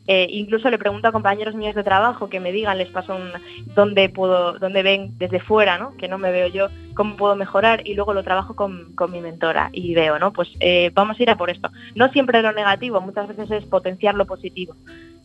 [0.08, 3.32] Eh, incluso le pregunto a compañeros míos de trabajo que me digan, les paso un,
[3.74, 5.98] dónde puedo, dónde ven desde fuera, ¿no?
[5.98, 9.20] que no me veo yo, cómo puedo mejorar y luego lo trabajo con, con mi
[9.20, 10.32] mentora y veo, ¿no?
[10.32, 11.70] Pues eh, vamos a ir a por esto.
[11.96, 14.76] No siempre lo negativo, muchas veces es potenciar lo positivo.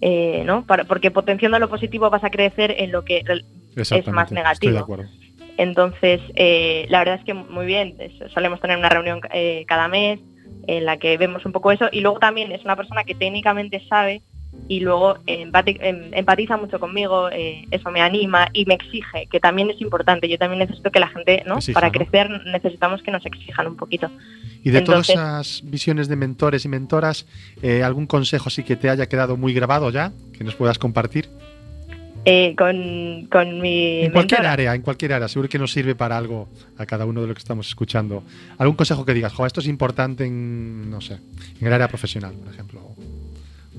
[0.00, 0.64] Eh, ¿no?
[0.64, 4.34] Para- porque potenciando lo positivo vas a crecer en lo que es más Estoy de
[4.34, 4.78] negativo.
[4.78, 5.04] acuerdo.
[5.58, 6.22] Entonces,
[6.88, 7.96] la verdad es que muy bien,
[8.32, 9.20] solemos tener una reunión
[9.66, 10.20] cada mes
[10.66, 13.82] en la que vemos un poco eso y luego también es una persona que técnicamente
[13.88, 14.22] sabe
[14.68, 19.70] y luego em- empatiza mucho conmigo, eh, eso me anima y me exige, que también
[19.70, 20.28] es importante.
[20.28, 21.56] Yo también necesito que la gente, ¿no?
[21.56, 21.92] Exija, Para ¿no?
[21.92, 24.10] crecer necesitamos que nos exijan un poquito.
[24.62, 27.26] Y de Entonces- todas esas visiones de mentores y mentoras,
[27.62, 30.12] eh, ¿algún consejo sí que te haya quedado muy grabado ya?
[30.36, 31.28] Que nos puedas compartir.
[32.26, 34.52] Eh, con, con mi En cualquier mentora.
[34.52, 37.32] área, en cualquier área, seguro que nos sirve para algo a cada uno de lo
[37.34, 38.22] que estamos escuchando.
[38.58, 41.14] ¿Algún consejo que digas, jo, esto es importante en, no sé,
[41.58, 42.80] en el área profesional, por ejemplo?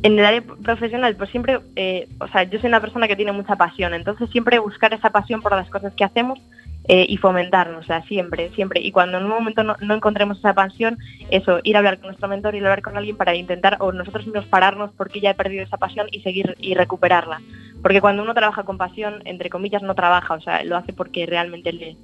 [0.04, 3.32] En el área profesional, pues siempre, eh, o sea, yo soy una persona que tiene
[3.32, 6.40] mucha pasión, entonces siempre buscar esa pasión por las cosas que hacemos
[6.88, 8.82] eh, y fomentarnos, o sea, siempre, siempre.
[8.82, 10.98] Y cuando en un momento no, no encontremos esa pasión,
[11.30, 13.92] eso, ir a hablar con nuestro mentor, ir a hablar con alguien para intentar, o
[13.92, 17.40] nosotros mismos pararnos porque ya he perdido esa pasión y seguir y recuperarla.
[17.84, 21.28] Porque cuando uno trabaja con pasión, entre comillas, no trabaja, o sea, lo hace porque
[21.28, 21.96] realmente le,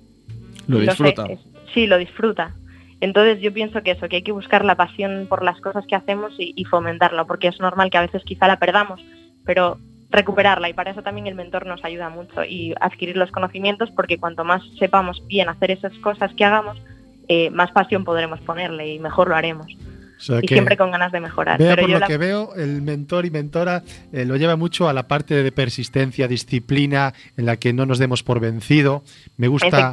[0.68, 1.26] Lo sé, disfruta.
[1.26, 1.40] es-
[1.74, 2.54] sí, lo disfruta.
[3.00, 5.96] Entonces yo pienso que eso, que hay que buscar la pasión por las cosas que
[5.96, 9.00] hacemos y, fomentarla, porque es normal que a veces quizá la perdamos,
[9.46, 9.78] pero
[10.10, 14.18] recuperarla y para eso también el mentor nos ayuda mucho y adquirir los conocimientos, porque
[14.18, 16.82] cuanto más sepamos bien hacer esas cosas que hagamos,
[17.28, 19.68] eh, más pasión podremos ponerle y mejor lo haremos.
[20.18, 21.60] O sea, Y siempre con ganas de mejorar.
[21.60, 24.56] vea Pero por yo lo la- que veo, el mentor y mentora eh, lo lleva
[24.56, 29.04] mucho a la parte de persistencia, disciplina, en la que no nos demos por vencido.
[29.38, 29.92] Me gusta,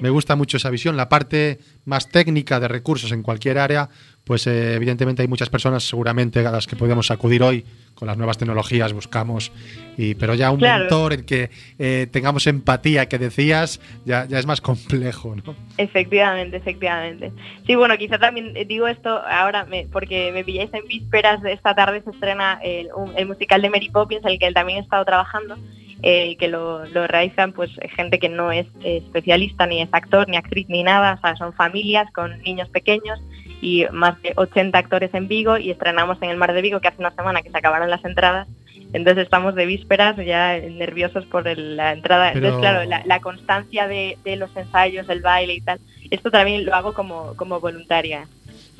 [0.00, 0.96] me gusta mucho esa visión.
[0.96, 3.88] La parte más técnica de recursos en cualquier área,
[4.24, 8.16] pues eh, evidentemente hay muchas personas seguramente a las que podemos acudir hoy con las
[8.16, 9.52] nuevas tecnologías, buscamos,
[9.96, 10.80] y, pero ya un Claro.
[10.84, 15.54] mentor en que eh, tengamos empatía, que decías, ya, ya es más complejo, ¿no?
[15.76, 17.32] Efectivamente, efectivamente.
[17.66, 21.52] Sí, bueno, quizá también eh, digo esto ahora me- porque me pilláis en vísperas de
[21.52, 24.78] esta tarde se estrena el, un- el musical de Mary Poppins, el que él también
[24.78, 25.56] he estado trabajando,
[26.02, 30.28] eh, que lo, lo realizan pues gente que no es eh, especialista, ni es actor,
[30.28, 33.20] ni actriz, ni nada, o sea, son familias con niños pequeños
[33.62, 36.88] y más de 80 actores en Vigo y estrenamos en el Mar de Vigo, que
[36.88, 38.46] hace una semana que se acabaron las entradas.
[38.92, 42.32] Entonces estamos de vísperas ya nerviosos por el- la entrada.
[42.34, 46.30] Pero- Entonces, claro, la, la constancia de, de los ensayos, el baile y tal, esto
[46.30, 48.26] también lo hago como, como voluntaria.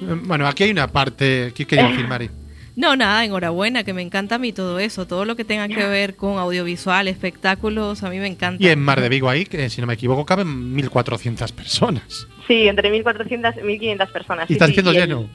[0.01, 2.29] Eh, Bueno, aquí hay una parte, ¿qué quería decir, Mari?
[2.75, 5.87] No, nada, enhorabuena, que me encanta a mí todo eso, todo lo que tenga que
[5.87, 8.63] ver con audiovisual, espectáculos, a mí me encanta.
[8.65, 12.27] Y en Mar de Vigo ahí, que si no me equivoco, caben 1.400 personas.
[12.47, 14.45] Sí, entre 1.400 y 1.500 personas.
[14.45, 15.29] Y sí, está sí, diciendo y el- lleno.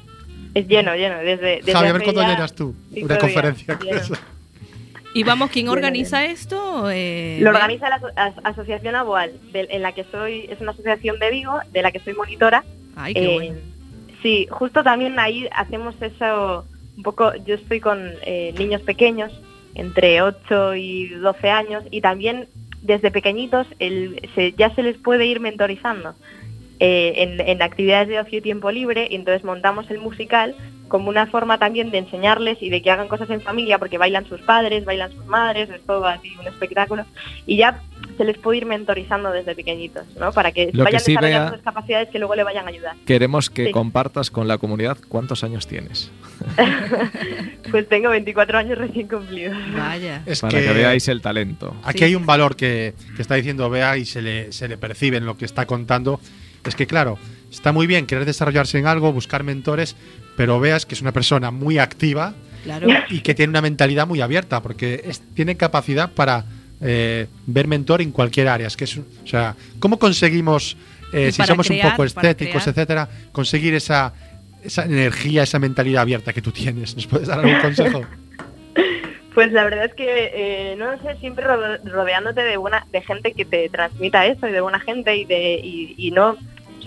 [0.53, 1.17] Es lleno, lleno.
[1.19, 3.77] Desde, desde Javi, a ver hace cuándo llenas tú una conferencia.
[5.13, 6.89] Y vamos, ¿quién Bien, organiza esto?
[6.91, 10.71] Eh, Lo organiza la aso- as- Asociación Aboal, de- en la que soy, es una
[10.71, 12.63] asociación de Vigo, de la que soy monitora.
[12.95, 13.55] Ay, qué Eh, bueno.
[14.21, 16.65] Sí, justo también ahí hacemos eso
[16.97, 19.31] un poco, yo estoy con eh, niños pequeños,
[19.75, 22.47] entre 8 y 12 años, y también
[22.81, 26.15] desde pequeñitos el- se- ya se les puede ir mentorizando
[26.79, 30.55] eh, en, en actividades de ocio y tiempo libre, y entonces montamos el musical
[30.87, 34.25] como una forma también de enseñarles y de que hagan cosas en familia, porque bailan
[34.25, 37.05] sus padres, bailan sus madres, es todo así un espectáculo,
[37.45, 37.81] y ya
[38.15, 40.31] se les puede ir mentorizando desde pequeñitos, ¿no?
[40.31, 42.95] Para que Lo que vayan sí, desarrollando sus capacidades que luego le vayan a ayudar.
[43.05, 43.71] Queremos que Sí.
[43.71, 46.09] compartas con la comunidad cuántos años tienes.
[47.69, 49.57] Pues tengo 24 años recién cumplidos.
[49.75, 50.21] Vaya.
[50.25, 51.75] Es para que, veáis el talento.
[51.83, 52.03] Aquí Sí.
[52.05, 55.25] hay un valor que, que está diciendo Bea y se le, se le percibe en
[55.25, 56.19] lo que está contando.
[56.67, 57.17] Es que, claro,
[57.51, 59.95] está muy bien querer desarrollarse en algo, buscar mentores,
[60.35, 62.87] pero veas que es una persona muy activa Claro.
[63.09, 66.45] y que tiene una mentalidad muy abierta, porque es- tiene capacidad para
[66.79, 68.67] eh, ver mentor en cualquier área.
[68.67, 70.77] Es que es, un- o sea, ¿cómo conseguimos,
[71.11, 74.13] eh, si somos crear, un poco estéticos, etcétera, conseguir esa,
[74.63, 76.95] esa energía, esa mentalidad abierta que tú tienes?
[76.95, 78.01] ¿Nos puedes dar algún consejo?
[79.33, 83.01] Pues la verdad es que, eh, no lo sé, siempre ro- rodeándote de buena, de
[83.03, 86.37] gente que te transmita eso y de buena gente y de y, y no,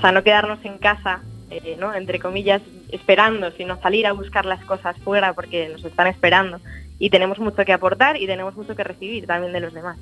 [0.00, 1.94] o sea, no quedarnos en casa, eh, ¿no?
[1.94, 6.58] Entre comillas, esperando, sino salir a buscar las cosas fuera porque nos están esperando
[6.98, 9.98] y tenemos mucho que aportar y tenemos mucho que recibir también de los demás.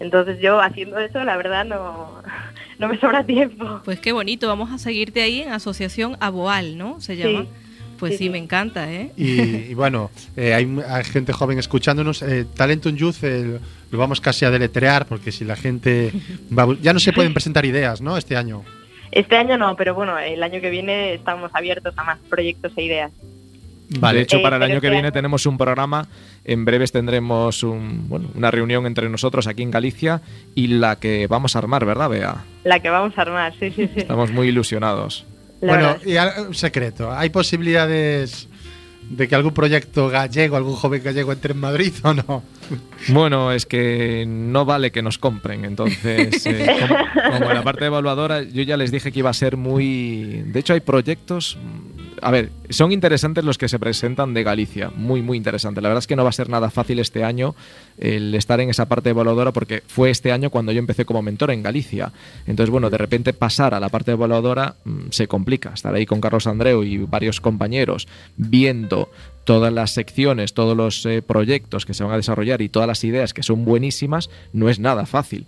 [0.00, 2.20] Entonces yo haciendo eso, la verdad no,
[2.78, 3.80] no me sobra tiempo.
[3.86, 7.00] Pues qué bonito, vamos a seguirte ahí en Asociación Aboal, ¿no?
[7.00, 7.44] Se llama.
[7.44, 7.48] Sí.
[7.98, 8.30] Pues sí, Sí, sí.
[8.30, 9.12] me encanta, ¿eh?
[9.16, 12.20] Y, y bueno, eh, hay, hay gente joven escuchándonos.
[12.20, 13.58] Eh, Talentum Youth eh,
[13.90, 16.12] lo vamos casi a deletrear porque si la gente...
[16.56, 18.18] va ya no se pueden presentar ideas, ¿no?
[18.18, 18.62] Este año.
[19.10, 22.82] Este año no, pero bueno, el año que viene estamos abiertos a más proyectos e
[22.82, 23.10] ideas.
[23.88, 26.06] De hecho, Eh, para el año que viene año- tenemos un programa.
[26.44, 30.20] En breves tendremos un, bueno, una reunión entre nosotros aquí en Galicia
[30.54, 32.44] y la que vamos a armar, ¿verdad, Bea?
[32.64, 34.00] La que vamos a armar, sí, sí, sí.
[34.00, 35.24] Estamos muy ilusionados.
[35.62, 36.36] La bueno, verdad.
[36.38, 37.10] y un secreto.
[37.12, 38.48] ¿Hay posibilidades
[39.10, 42.42] de que algún proyecto gallego, algún joven gallego entre en Madrid o no?
[43.08, 47.86] Bueno, es que no vale que nos compren, entonces, eh, como, como en la parte
[47.86, 50.42] evaluadora, yo ya les dije que iba a ser muy...
[50.46, 51.56] De hecho, hay proyectos,
[52.22, 55.80] a ver, son interesantes los que se presentan de Galicia, muy, muy interesante.
[55.80, 57.54] La verdad es que no va a ser nada fácil este año
[57.98, 61.50] el estar en esa parte evaluadora porque fue este año cuando yo empecé como mentor
[61.50, 62.12] en Galicia.
[62.46, 65.70] Entonces, bueno, de repente pasar a la parte evaluadora mm, se complica.
[65.74, 69.10] Estar ahí con Carlos Andreu y varios compañeros viendo
[69.44, 73.02] todas las secciones, todos los eh, proyectos que se van a desarrollar y todas las
[73.04, 75.46] ideas que son buenísimas, no es nada fácil.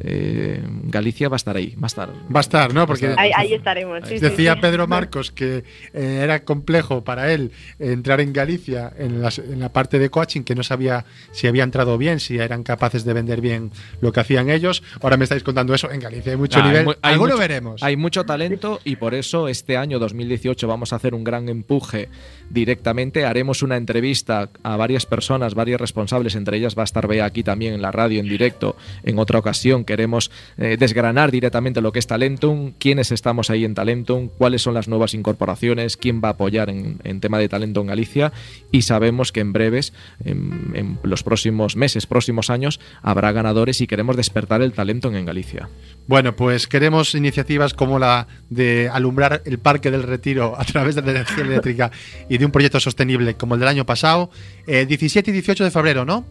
[0.00, 2.08] Eh, Galicia va a estar ahí, va a estar.
[2.34, 2.86] Va a estar, ¿no?
[2.86, 4.00] Porque Ahí, ahí estaremos.
[4.06, 4.60] sí, decía sí.
[4.60, 9.72] Pedro Marcos que eh, era complejo para él entrar en Galicia en, las- en la
[9.72, 13.40] parte de coaching, que no sabía si había entrado bien, si eran capaces de vender
[13.40, 14.82] bien lo que hacían ellos.
[15.02, 15.90] Ahora me estáis contando eso.
[15.90, 16.96] En Galicia hay mucho Ah, hay nivel.
[17.02, 17.82] hay Alguno mucho- veremos.
[17.82, 22.08] Hay mucho talento y por eso este año 2018 vamos a hacer un gran empuje
[22.50, 23.24] directamente.
[23.24, 27.42] Haremos una entrevista a varias personas, varios responsables, entre ellas va a estar Bea aquí
[27.42, 28.76] también en la radio en directo.
[29.02, 33.72] En otra ocasión queremos eh, desgranar directamente lo que es Talentum, quiénes estamos ahí en
[33.72, 37.80] Talentum, cuáles son las nuevas incorporaciones, quién va a apoyar en, en tema de talento
[37.80, 38.30] en Galicia
[38.70, 43.86] y sabemos que en breves, en, en los próximos meses, próximos años, habrá ganadores y
[43.86, 45.70] queremos despertar el talento en Galicia.
[46.06, 51.02] Bueno, pues queremos iniciativas como la de alumbrar el Parque del Retiro a través de
[51.02, 51.90] la energía eléctrica
[52.28, 54.30] y de un proyecto sostenible como el del año pasado.
[54.66, 56.26] Eh, 17 y 18 de febrero, ¿no?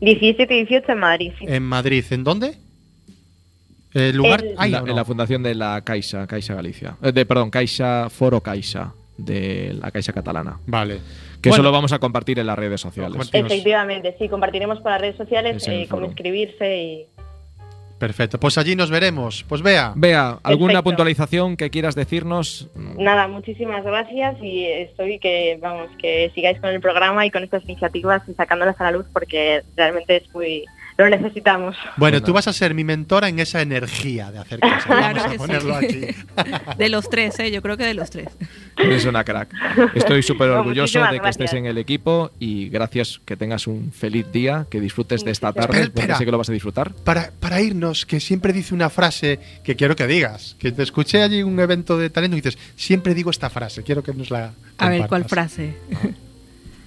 [0.00, 1.32] 17 y 18 en Madrid.
[1.38, 1.44] sí.
[1.48, 2.04] En Madrid.
[2.10, 2.69] ¿En dónde?
[3.94, 4.44] ¿El lugar?
[4.44, 6.96] El- Ay, la- no, En la fundación de la Caixa, Caixa Galicia.
[7.02, 10.58] Eh, de, perdón, Caixa, Foro Caixa, de la Caixa Catalana.
[10.66, 10.98] Vale.
[11.42, 13.30] Que Bueno, eso lo vamos a compartir en las redes sociales.
[13.32, 17.06] Efectivamente, sí, compartiremos por las redes sociales eh, cómo inscribirse y
[17.98, 18.40] Perfecto.
[18.40, 19.44] Pues allí nos veremos.
[19.46, 19.92] Pues vea.
[19.94, 20.84] Vea, ¿alguna Perfecto.
[20.84, 22.68] puntualización que quieras decirnos?
[22.96, 27.62] nada, muchísimas gracias y estoy que, vamos, que sigáis con el programa y con estas
[27.64, 30.64] iniciativas y sacándolas a la luz porque realmente es muy,
[31.00, 31.76] lo necesitamos.
[31.96, 34.86] Bueno, tú vas a ser mi mentora en esa energía de hacer cosas.
[34.88, 35.38] Vamos Claro a que sí.
[35.38, 36.00] ponerlo aquí.
[36.78, 37.50] De los tres, ¿eh?
[37.50, 38.28] yo creo que de los tres.
[38.76, 39.52] Eres una crack.
[39.94, 41.54] Estoy súper orgulloso de que estés gracias.
[41.54, 45.68] en el equipo y gracias, que tengas un feliz día, que disfrutes de esta tarde,
[45.72, 45.90] gracias.
[45.94, 46.92] porque sé que lo vas a disfrutar.
[47.04, 50.56] Para, para irnos, que siempre dice una frase que quiero que digas.
[50.58, 53.82] Que te escuché allí en un evento de talento y dices, siempre digo esta frase.
[53.82, 54.52] Quiero que nos la.
[54.78, 55.52] A ver, ¿cuál compartas.
[55.54, 55.74] frase?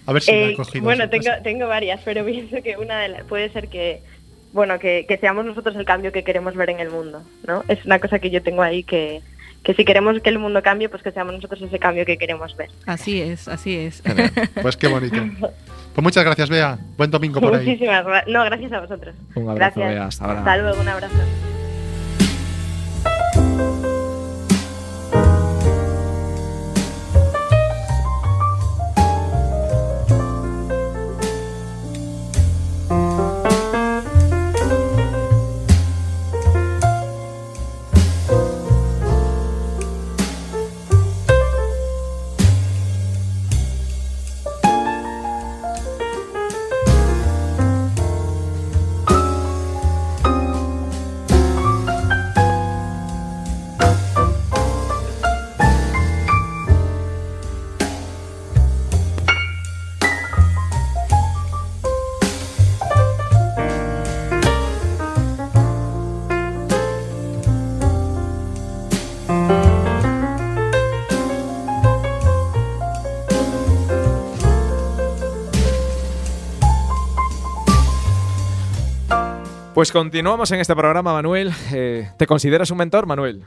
[0.06, 0.84] A ver si la Eh, he cogido.
[0.86, 4.02] bueno, tengo, tengo varias, pero pienso que una de las puede ser que,
[4.52, 7.64] bueno, que, que seamos nosotros el cambio que queremos ver en el mundo, ¿no?
[7.68, 9.22] Es una cosa que yo tengo ahí que,
[9.64, 12.56] que si queremos que el mundo cambie, pues que seamos nosotros ese cambio que queremos
[12.58, 12.70] ver.
[12.86, 14.04] Así es, así es.
[14.62, 15.18] Pues qué bonito.
[15.94, 16.80] Pues muchas gracias, Bea.
[16.98, 17.68] Buen domingo por ahí.
[17.68, 18.34] Muchísimas gracias.
[18.34, 19.14] No, gracias a vosotros.
[19.36, 19.90] Un abrazo, gracias.
[19.94, 20.40] Bea, hasta ahora.
[20.40, 21.63] Hasta luego, un abrazo.
[79.84, 81.52] Pues continuamos en este programa, Manuel.
[81.74, 83.44] Eh, ¿Te consideras un mentor, Manuel?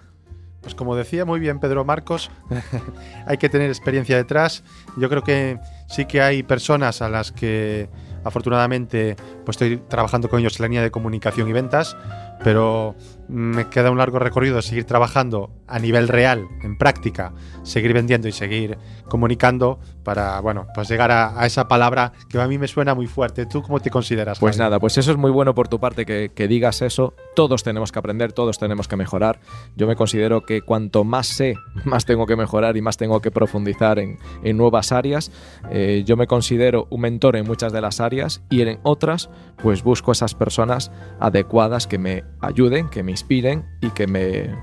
[0.60, 2.30] Pues como decía muy bien Pedro Marcos,
[3.26, 4.62] hay que tener experiencia detrás.
[4.98, 7.88] Yo creo que sí que hay personas a las que
[8.22, 11.96] afortunadamente pues estoy trabajando con ellos en la línea de comunicación y ventas,
[12.42, 12.94] pero
[13.28, 17.32] me queda un largo recorrido de seguir trabajando a nivel real, en práctica,
[17.64, 18.78] seguir vendiendo y seguir
[19.08, 23.08] comunicando para, bueno, pues llegar a, a esa palabra que a mí me suena muy
[23.08, 23.46] fuerte.
[23.46, 24.38] ¿Tú cómo te consideras?
[24.38, 24.64] Pues Javi?
[24.64, 27.14] nada, pues eso es muy bueno por tu parte que, que digas eso.
[27.34, 29.40] Todos tenemos que aprender, todos tenemos que mejorar.
[29.74, 33.32] Yo me considero que cuanto más sé, más tengo que mejorar y más tengo que
[33.32, 35.32] profundizar en, en nuevas áreas.
[35.70, 39.30] Eh, yo me considero un mentor en muchas de las áreas y en otras,
[39.60, 44.54] pues busco esas personas adecuadas que me ayuden, que me inspiren y que me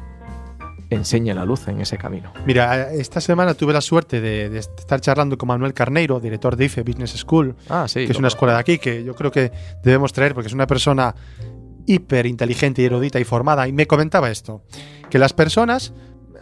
[0.90, 2.32] enseñen la luz en ese camino.
[2.46, 6.66] Mira, esta semana tuve la suerte de, de estar charlando con Manuel Carneiro, director de
[6.66, 8.06] IFE Business School, Ah, sí.
[8.06, 9.52] que es una escuela de aquí que yo creo que
[9.84, 11.16] debemos traer porque es una persona
[11.88, 13.68] hiper inteligente y erudita y formada.
[13.68, 14.62] Y me comentaba esto,
[15.10, 15.94] que las personas,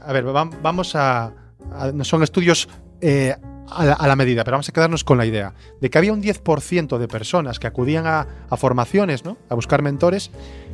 [0.05, 1.32] a ver, vam- vamos a,
[1.72, 2.67] a- no son estudios
[2.99, 3.34] eh,
[3.69, 6.11] a, la, a la medida, pero vamos a quedarnos con la idea de que había
[6.11, 9.38] un 10% de personas que acudían a, a formaciones, ¿no?
[9.49, 10.30] A buscar mentores,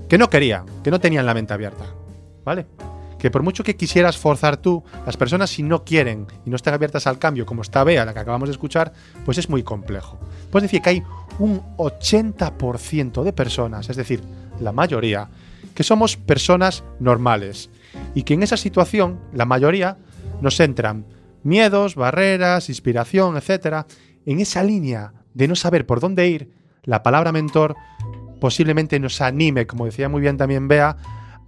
[0.08, 1.86] que no querían, que no tenían la mente abierta,
[2.44, 2.66] ¿vale?
[3.18, 6.74] que por mucho que quisieras forzar tú, las personas si no quieren y no están
[6.74, 8.94] abiertas al cambio, como está Bea, la que acabamos de escuchar,
[9.26, 10.20] pues es muy complejo.
[10.52, 11.04] Puedes decir que hay
[11.40, 14.22] un 80% de personas, es decir,
[14.60, 15.30] la mayoría,
[15.74, 17.70] que somos personas normales
[18.14, 19.98] y que en esa situación, la mayoría,
[20.42, 21.06] nos entran
[21.44, 23.88] miedos, barreras, inspiración, etcétera,
[24.26, 26.52] en esa línea de no saber por dónde ir,
[26.84, 27.76] la palabra mentor
[28.40, 30.98] posiblemente nos anime, como decía muy bien también Bea,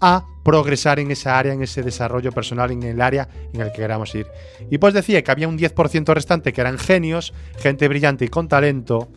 [0.01, 3.81] a progresar en esa área, en ese desarrollo personal, en el área en el que
[3.81, 4.27] queramos ir.
[4.69, 8.47] Y pues decía que había un 10% restante que eran genios, gente brillante y con
[8.47, 9.09] talento,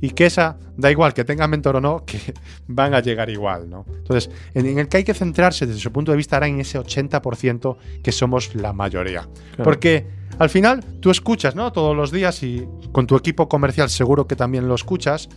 [0.00, 2.18] y que esa, da igual que tengan mentor o no, que
[2.66, 3.86] van a llegar igual, ¿no?
[3.96, 6.78] Entonces, en, el que hay que centrarse desde su punto de vista era en ese
[6.78, 9.28] 80% que somos la mayoría.
[9.62, 10.06] Porque
[10.38, 11.72] al final tú escuchas, ¿no?
[11.72, 15.28] Todos los días y con tu equipo comercial seguro que también lo escuchas,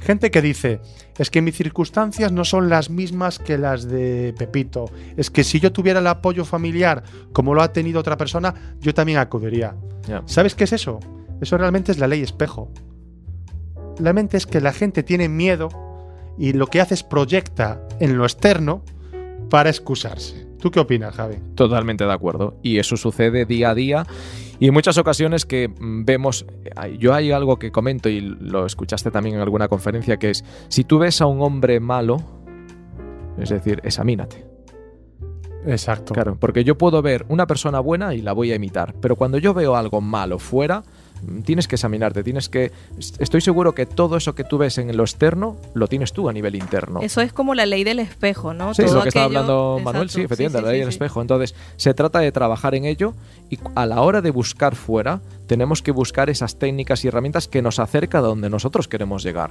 [0.00, 0.80] Gente que dice,
[1.18, 4.86] es que mis circunstancias no son las mismas que las de Pepito.
[5.16, 8.94] Es que si yo tuviera el apoyo familiar como lo ha tenido otra persona, yo
[8.94, 9.76] también acudiría.
[10.24, 11.00] ¿Sabes qué es eso?
[11.40, 12.72] Eso realmente es la ley espejo.
[13.98, 15.68] La mente es que la gente tiene miedo
[16.38, 18.82] y lo que hace es proyecta en lo externo
[19.50, 20.46] para excusarse.
[20.58, 21.36] ¿Tú qué opinas, Javi?
[21.54, 22.58] Totalmente de acuerdo.
[22.62, 24.06] Y eso sucede día a día
[24.60, 26.44] y en muchas ocasiones que mm, vemos,
[26.98, 30.84] yo hay algo que comento y lo escuchaste también en alguna conferencia, que es, si
[30.84, 32.18] tú ves a un hombre malo,
[33.38, 34.46] es decir, examínate.
[35.66, 36.14] Exacto.
[36.14, 39.38] Claro, porque yo puedo ver una persona buena y la voy a imitar, pero cuando
[39.38, 40.82] yo veo algo malo fuera,
[41.44, 42.72] tienes que examinarte, tienes que...
[43.18, 46.32] Estoy seguro que todo eso que tú ves en lo externo lo tienes tú a
[46.32, 47.00] nivel interno.
[47.02, 48.74] Eso es como la ley del espejo, ¿no?
[48.74, 51.20] Sí, es lo que estaba hablando Manuel, sí, efectivamente, la ley del espejo.
[51.20, 53.14] Entonces, se trata de trabajar en ello
[53.50, 57.62] y a la hora de buscar fuera, tenemos que buscar esas técnicas y herramientas que
[57.62, 59.50] nos acercan a donde nosotros queremos llegar.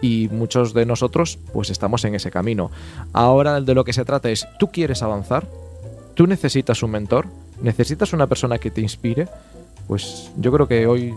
[0.00, 2.70] Y muchos de nosotros, pues estamos en ese camino.
[3.12, 5.46] Ahora de lo que se trata es, ¿tú quieres avanzar?
[6.14, 7.26] ¿Tú necesitas un mentor?
[7.62, 9.28] ¿Necesitas una persona que te inspire?
[9.90, 11.12] Pues yo creo que hoy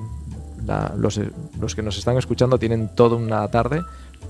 [0.98, 1.20] los,
[1.60, 3.84] los, que nos están escuchando tienen toda una tarde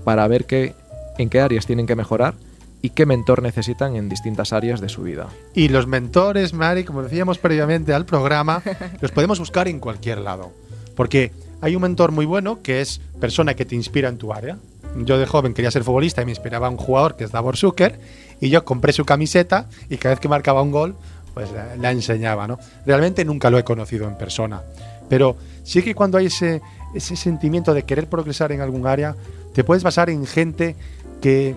[0.04, 0.74] para ver qué,
[1.16, 2.34] en qué áreas tienen que mejorar
[2.82, 5.28] y qué mentor necesitan en distintas áreas de su vida.
[5.54, 8.62] Y los mentores, Mari, como decíamos previamente al programa,
[9.00, 10.52] los podemos buscar en cualquier lado.
[10.94, 11.32] Porque
[11.62, 14.58] hay un mentor muy bueno que es persona que te inspira en tu área.
[15.06, 17.98] Yo de joven quería ser futbolista y me inspiraba un jugador que es Davor Zucker
[18.42, 20.96] y yo compré su camiseta y cada vez que marcaba un gol
[21.34, 22.58] pues la, enseñaba, ¿no?
[22.86, 24.62] Realmente nunca lo he conocido en persona,
[25.08, 26.62] pero sí que cuando hay ese,
[26.94, 29.14] ese sentimiento de querer progresar en algún área,
[29.52, 30.76] te puedes basar en gente
[31.20, 31.54] que,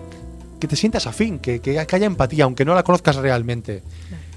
[0.58, 3.82] te sientas afín, que, que, haya empatía, aunque no la conozcas realmente.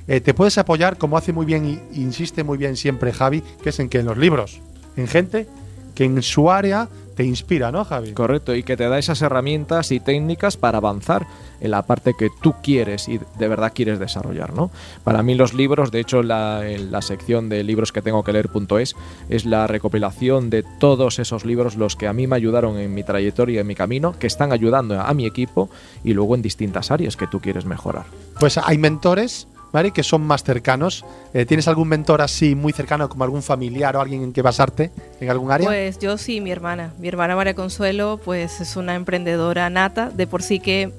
[0.08, 3.70] Eh, te puedes apoyar, como hace muy bien y insiste muy bien siempre Javi, que
[3.70, 4.60] es en que en los libros,
[4.96, 5.48] en gente
[5.96, 8.14] que en su área te inspira, ¿no, Javi?
[8.14, 11.28] Correcto, y que te da esas herramientas y técnicas para avanzar
[11.62, 14.72] en la parte que tú quieres y de verdad quieres desarrollar, ¿no?
[15.04, 18.96] Para mí los libros, de hecho la, la sección de libros que tengo que leer.es
[19.30, 23.04] es la recopilación de todos esos libros los que a mí me ayudaron en mi
[23.04, 25.70] trayectoria, en mi camino, que están ayudando a mi equipo
[26.04, 28.06] y luego en distintas áreas que tú quieres mejorar.
[28.40, 31.06] Pues hay mentores Mari, que son más cercanos.
[31.34, 34.92] Eh, ¿Tienes algún mentor así muy cercano, como algún familiar o alguien en que basarte
[35.20, 35.68] en algún área?
[35.68, 36.94] Pues yo sí, mi hermana.
[37.00, 40.92] Mi hermana María Consuelo, pues es una emprendedora nata, de por sí que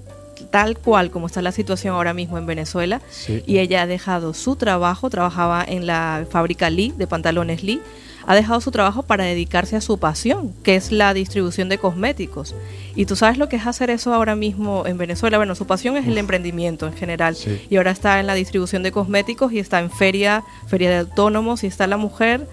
[0.50, 3.00] tal cual como está la situación ahora mismo en Venezuela,
[3.46, 7.80] y ella ha dejado su trabajo, trabajaba en la fábrica Lee, de pantalones Lee,
[8.26, 12.54] ha dejado su trabajo para dedicarse a su pasión, que es la distribución de cosméticos.
[12.94, 15.38] Y tú sabes lo que es hacer eso ahora mismo en Venezuela.
[15.38, 17.36] Bueno, su pasión es el emprendimiento en general.
[17.68, 21.64] Y ahora está en la distribución de cosméticos y está en feria, feria de autónomos
[21.64, 22.46] y está la mujer.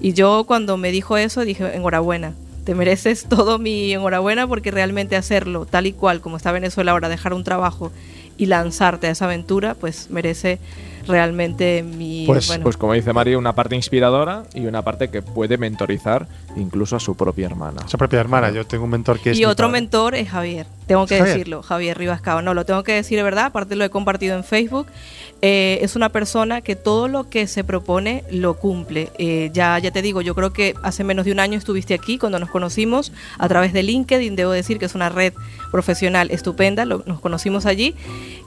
[0.00, 2.34] Y yo cuando me dijo eso dije, enhorabuena,
[2.66, 7.08] te mereces todo mi enhorabuena porque realmente hacerlo tal y cual como está Venezuela ahora,
[7.08, 7.92] dejar un trabajo
[8.36, 10.58] y lanzarte a esa aventura, pues merece
[11.06, 12.24] realmente mi...
[12.26, 16.26] Pues, pues como dice María, una parte inspiradora y una parte que puede mentorizar
[16.56, 17.88] incluso a su propia hermana.
[17.88, 19.38] Su propia hermana, yo tengo un mentor que es...
[19.38, 22.42] Y otro mentor es Javier, tengo que decirlo, Javier Ribascao.
[22.42, 24.86] No, lo tengo que decir de verdad, aparte lo he compartido en Facebook.
[25.42, 29.10] Eh, es una persona que todo lo que se propone lo cumple.
[29.18, 32.18] Eh, ya, ya te digo, yo creo que hace menos de un año estuviste aquí
[32.18, 35.34] cuando nos conocimos a través de LinkedIn, debo decir que es una red
[35.70, 37.94] profesional estupenda, nos conocimos allí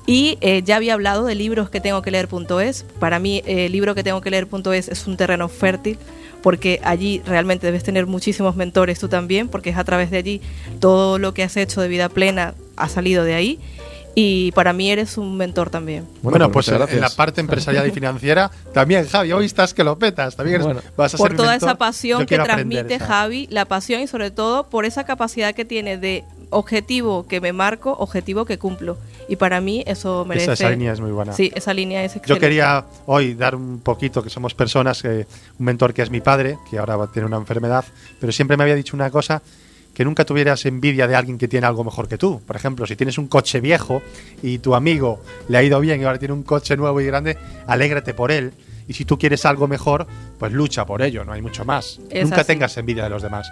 [0.10, 2.84] y eh, ya había hablado de libros que tengo que leer.es.
[3.00, 6.00] Para mí el libro que tengo que leer.es es un terreno fértil
[6.42, 10.42] porque allí realmente debes tener muchísimos mentores tú también, porque es a través de allí
[10.80, 13.60] todo lo que has hecho de vida plena ha salido de ahí
[14.16, 16.08] y para mí eres un mentor también.
[16.24, 20.00] Bueno, pues, pues en la parte empresarial y financiera también, Javi, hoy estás que lo
[20.00, 20.36] petas.
[20.36, 20.64] También
[20.98, 24.86] vas a por toda esa pasión que transmite Javi, la pasión y sobre todo por
[24.86, 28.98] esa capacidad que tiene de objetivo que me marco, objetivo que cumplo.
[29.28, 30.54] Y para mí eso merece...
[30.54, 31.34] Esa, línea es muy buena.
[31.34, 35.26] Sí, esa línea es Yo quería hoy dar un poquito, que somos personas, un
[35.60, 37.86] mentor que es mi padre, que ahora tiene una enfermedad,
[38.20, 39.42] pero siempre me había dicho una cosa,
[39.94, 42.42] que nunca tuvieras envidia de alguien que tiene algo mejor que tú.
[42.46, 44.02] Por ejemplo, si tienes un coche viejo
[44.42, 47.38] y tu amigo le ha ido bien y ahora tiene un coche nuevo y grande,
[47.68, 48.54] alégrate por él.
[48.88, 50.08] Y si tú quieres algo mejor,
[50.40, 52.00] pues lucha por ello, no hay mucho más.
[52.12, 53.52] nunca tengas envidia de los demás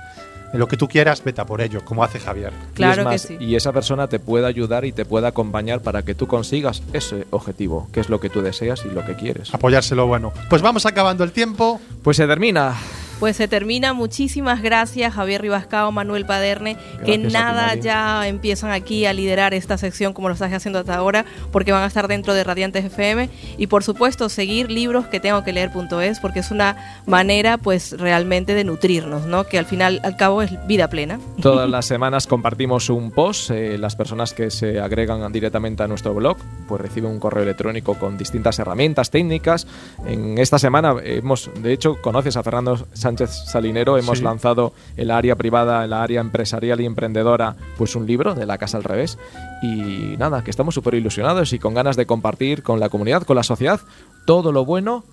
[0.54, 2.54] en lo que tú quieras, vete por ello, como hace Javier.
[2.74, 3.38] Claro y que sí.
[3.39, 7.28] Y esa persona te puede ayudar y te puede acompañar para que tú consigas ese
[7.32, 9.54] objetivo, que es lo que tú deseas y lo que quieres.
[9.54, 10.34] Apoyárselo bueno.
[10.50, 11.80] Pues vamos acabando el tiempo.
[12.04, 12.76] Pues se termina.
[13.20, 13.93] Pues se termina.
[13.93, 20.13] Muchísimas gracias, Javier Ribascao, Manuel Paderne, que nada ya empiezan aquí a liderar esta sección
[20.13, 23.30] como lo estás haciendo hasta ahora, porque van a estar dentro de Radiantes FM.
[23.57, 28.53] Y por supuesto, seguir libros que tengo que leer.es, porque es una manera, pues, realmente
[28.53, 29.45] de nutrirnos, ¿no?
[29.45, 31.20] Que al final, al cabo, es vida plena.
[31.41, 33.49] Todas las semanas compartimos un post.
[33.49, 36.38] Eh, las personas que se agregan directamente a nuestro blog,
[36.68, 39.65] pues reciben un correo electrónico con distintas herramientas técnicas.
[40.05, 45.18] En esta semana hemos, de hecho, conoces a Fernando Sánchez Salinero hemos lanzado en la
[45.18, 48.84] área privada, en la área empresarial y emprendedora, pues un libro de la casa al
[48.84, 49.18] revés.
[49.62, 53.36] Y nada, que estamos súper ilusionados y con ganas de compartir con la comunidad, con
[53.36, 53.80] la sociedad,
[54.26, 55.03] todo lo bueno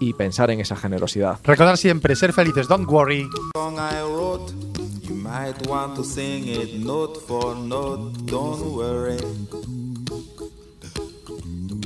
[0.00, 1.38] y pensar en esa generosidad.
[1.44, 3.28] Recordar siempre, ser felices, don't worry.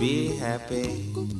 [0.00, 1.39] Be happy.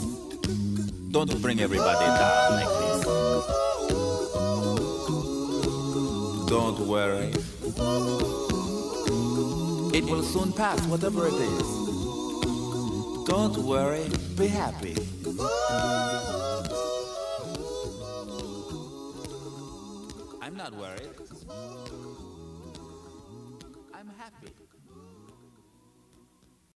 [1.11, 3.05] Don't bring everybody down like this.
[6.47, 7.33] Don't worry.
[9.93, 11.67] It will soon pass, whatever it is.
[13.27, 14.95] Don't worry, be happy.
[20.41, 21.11] I'm not worried.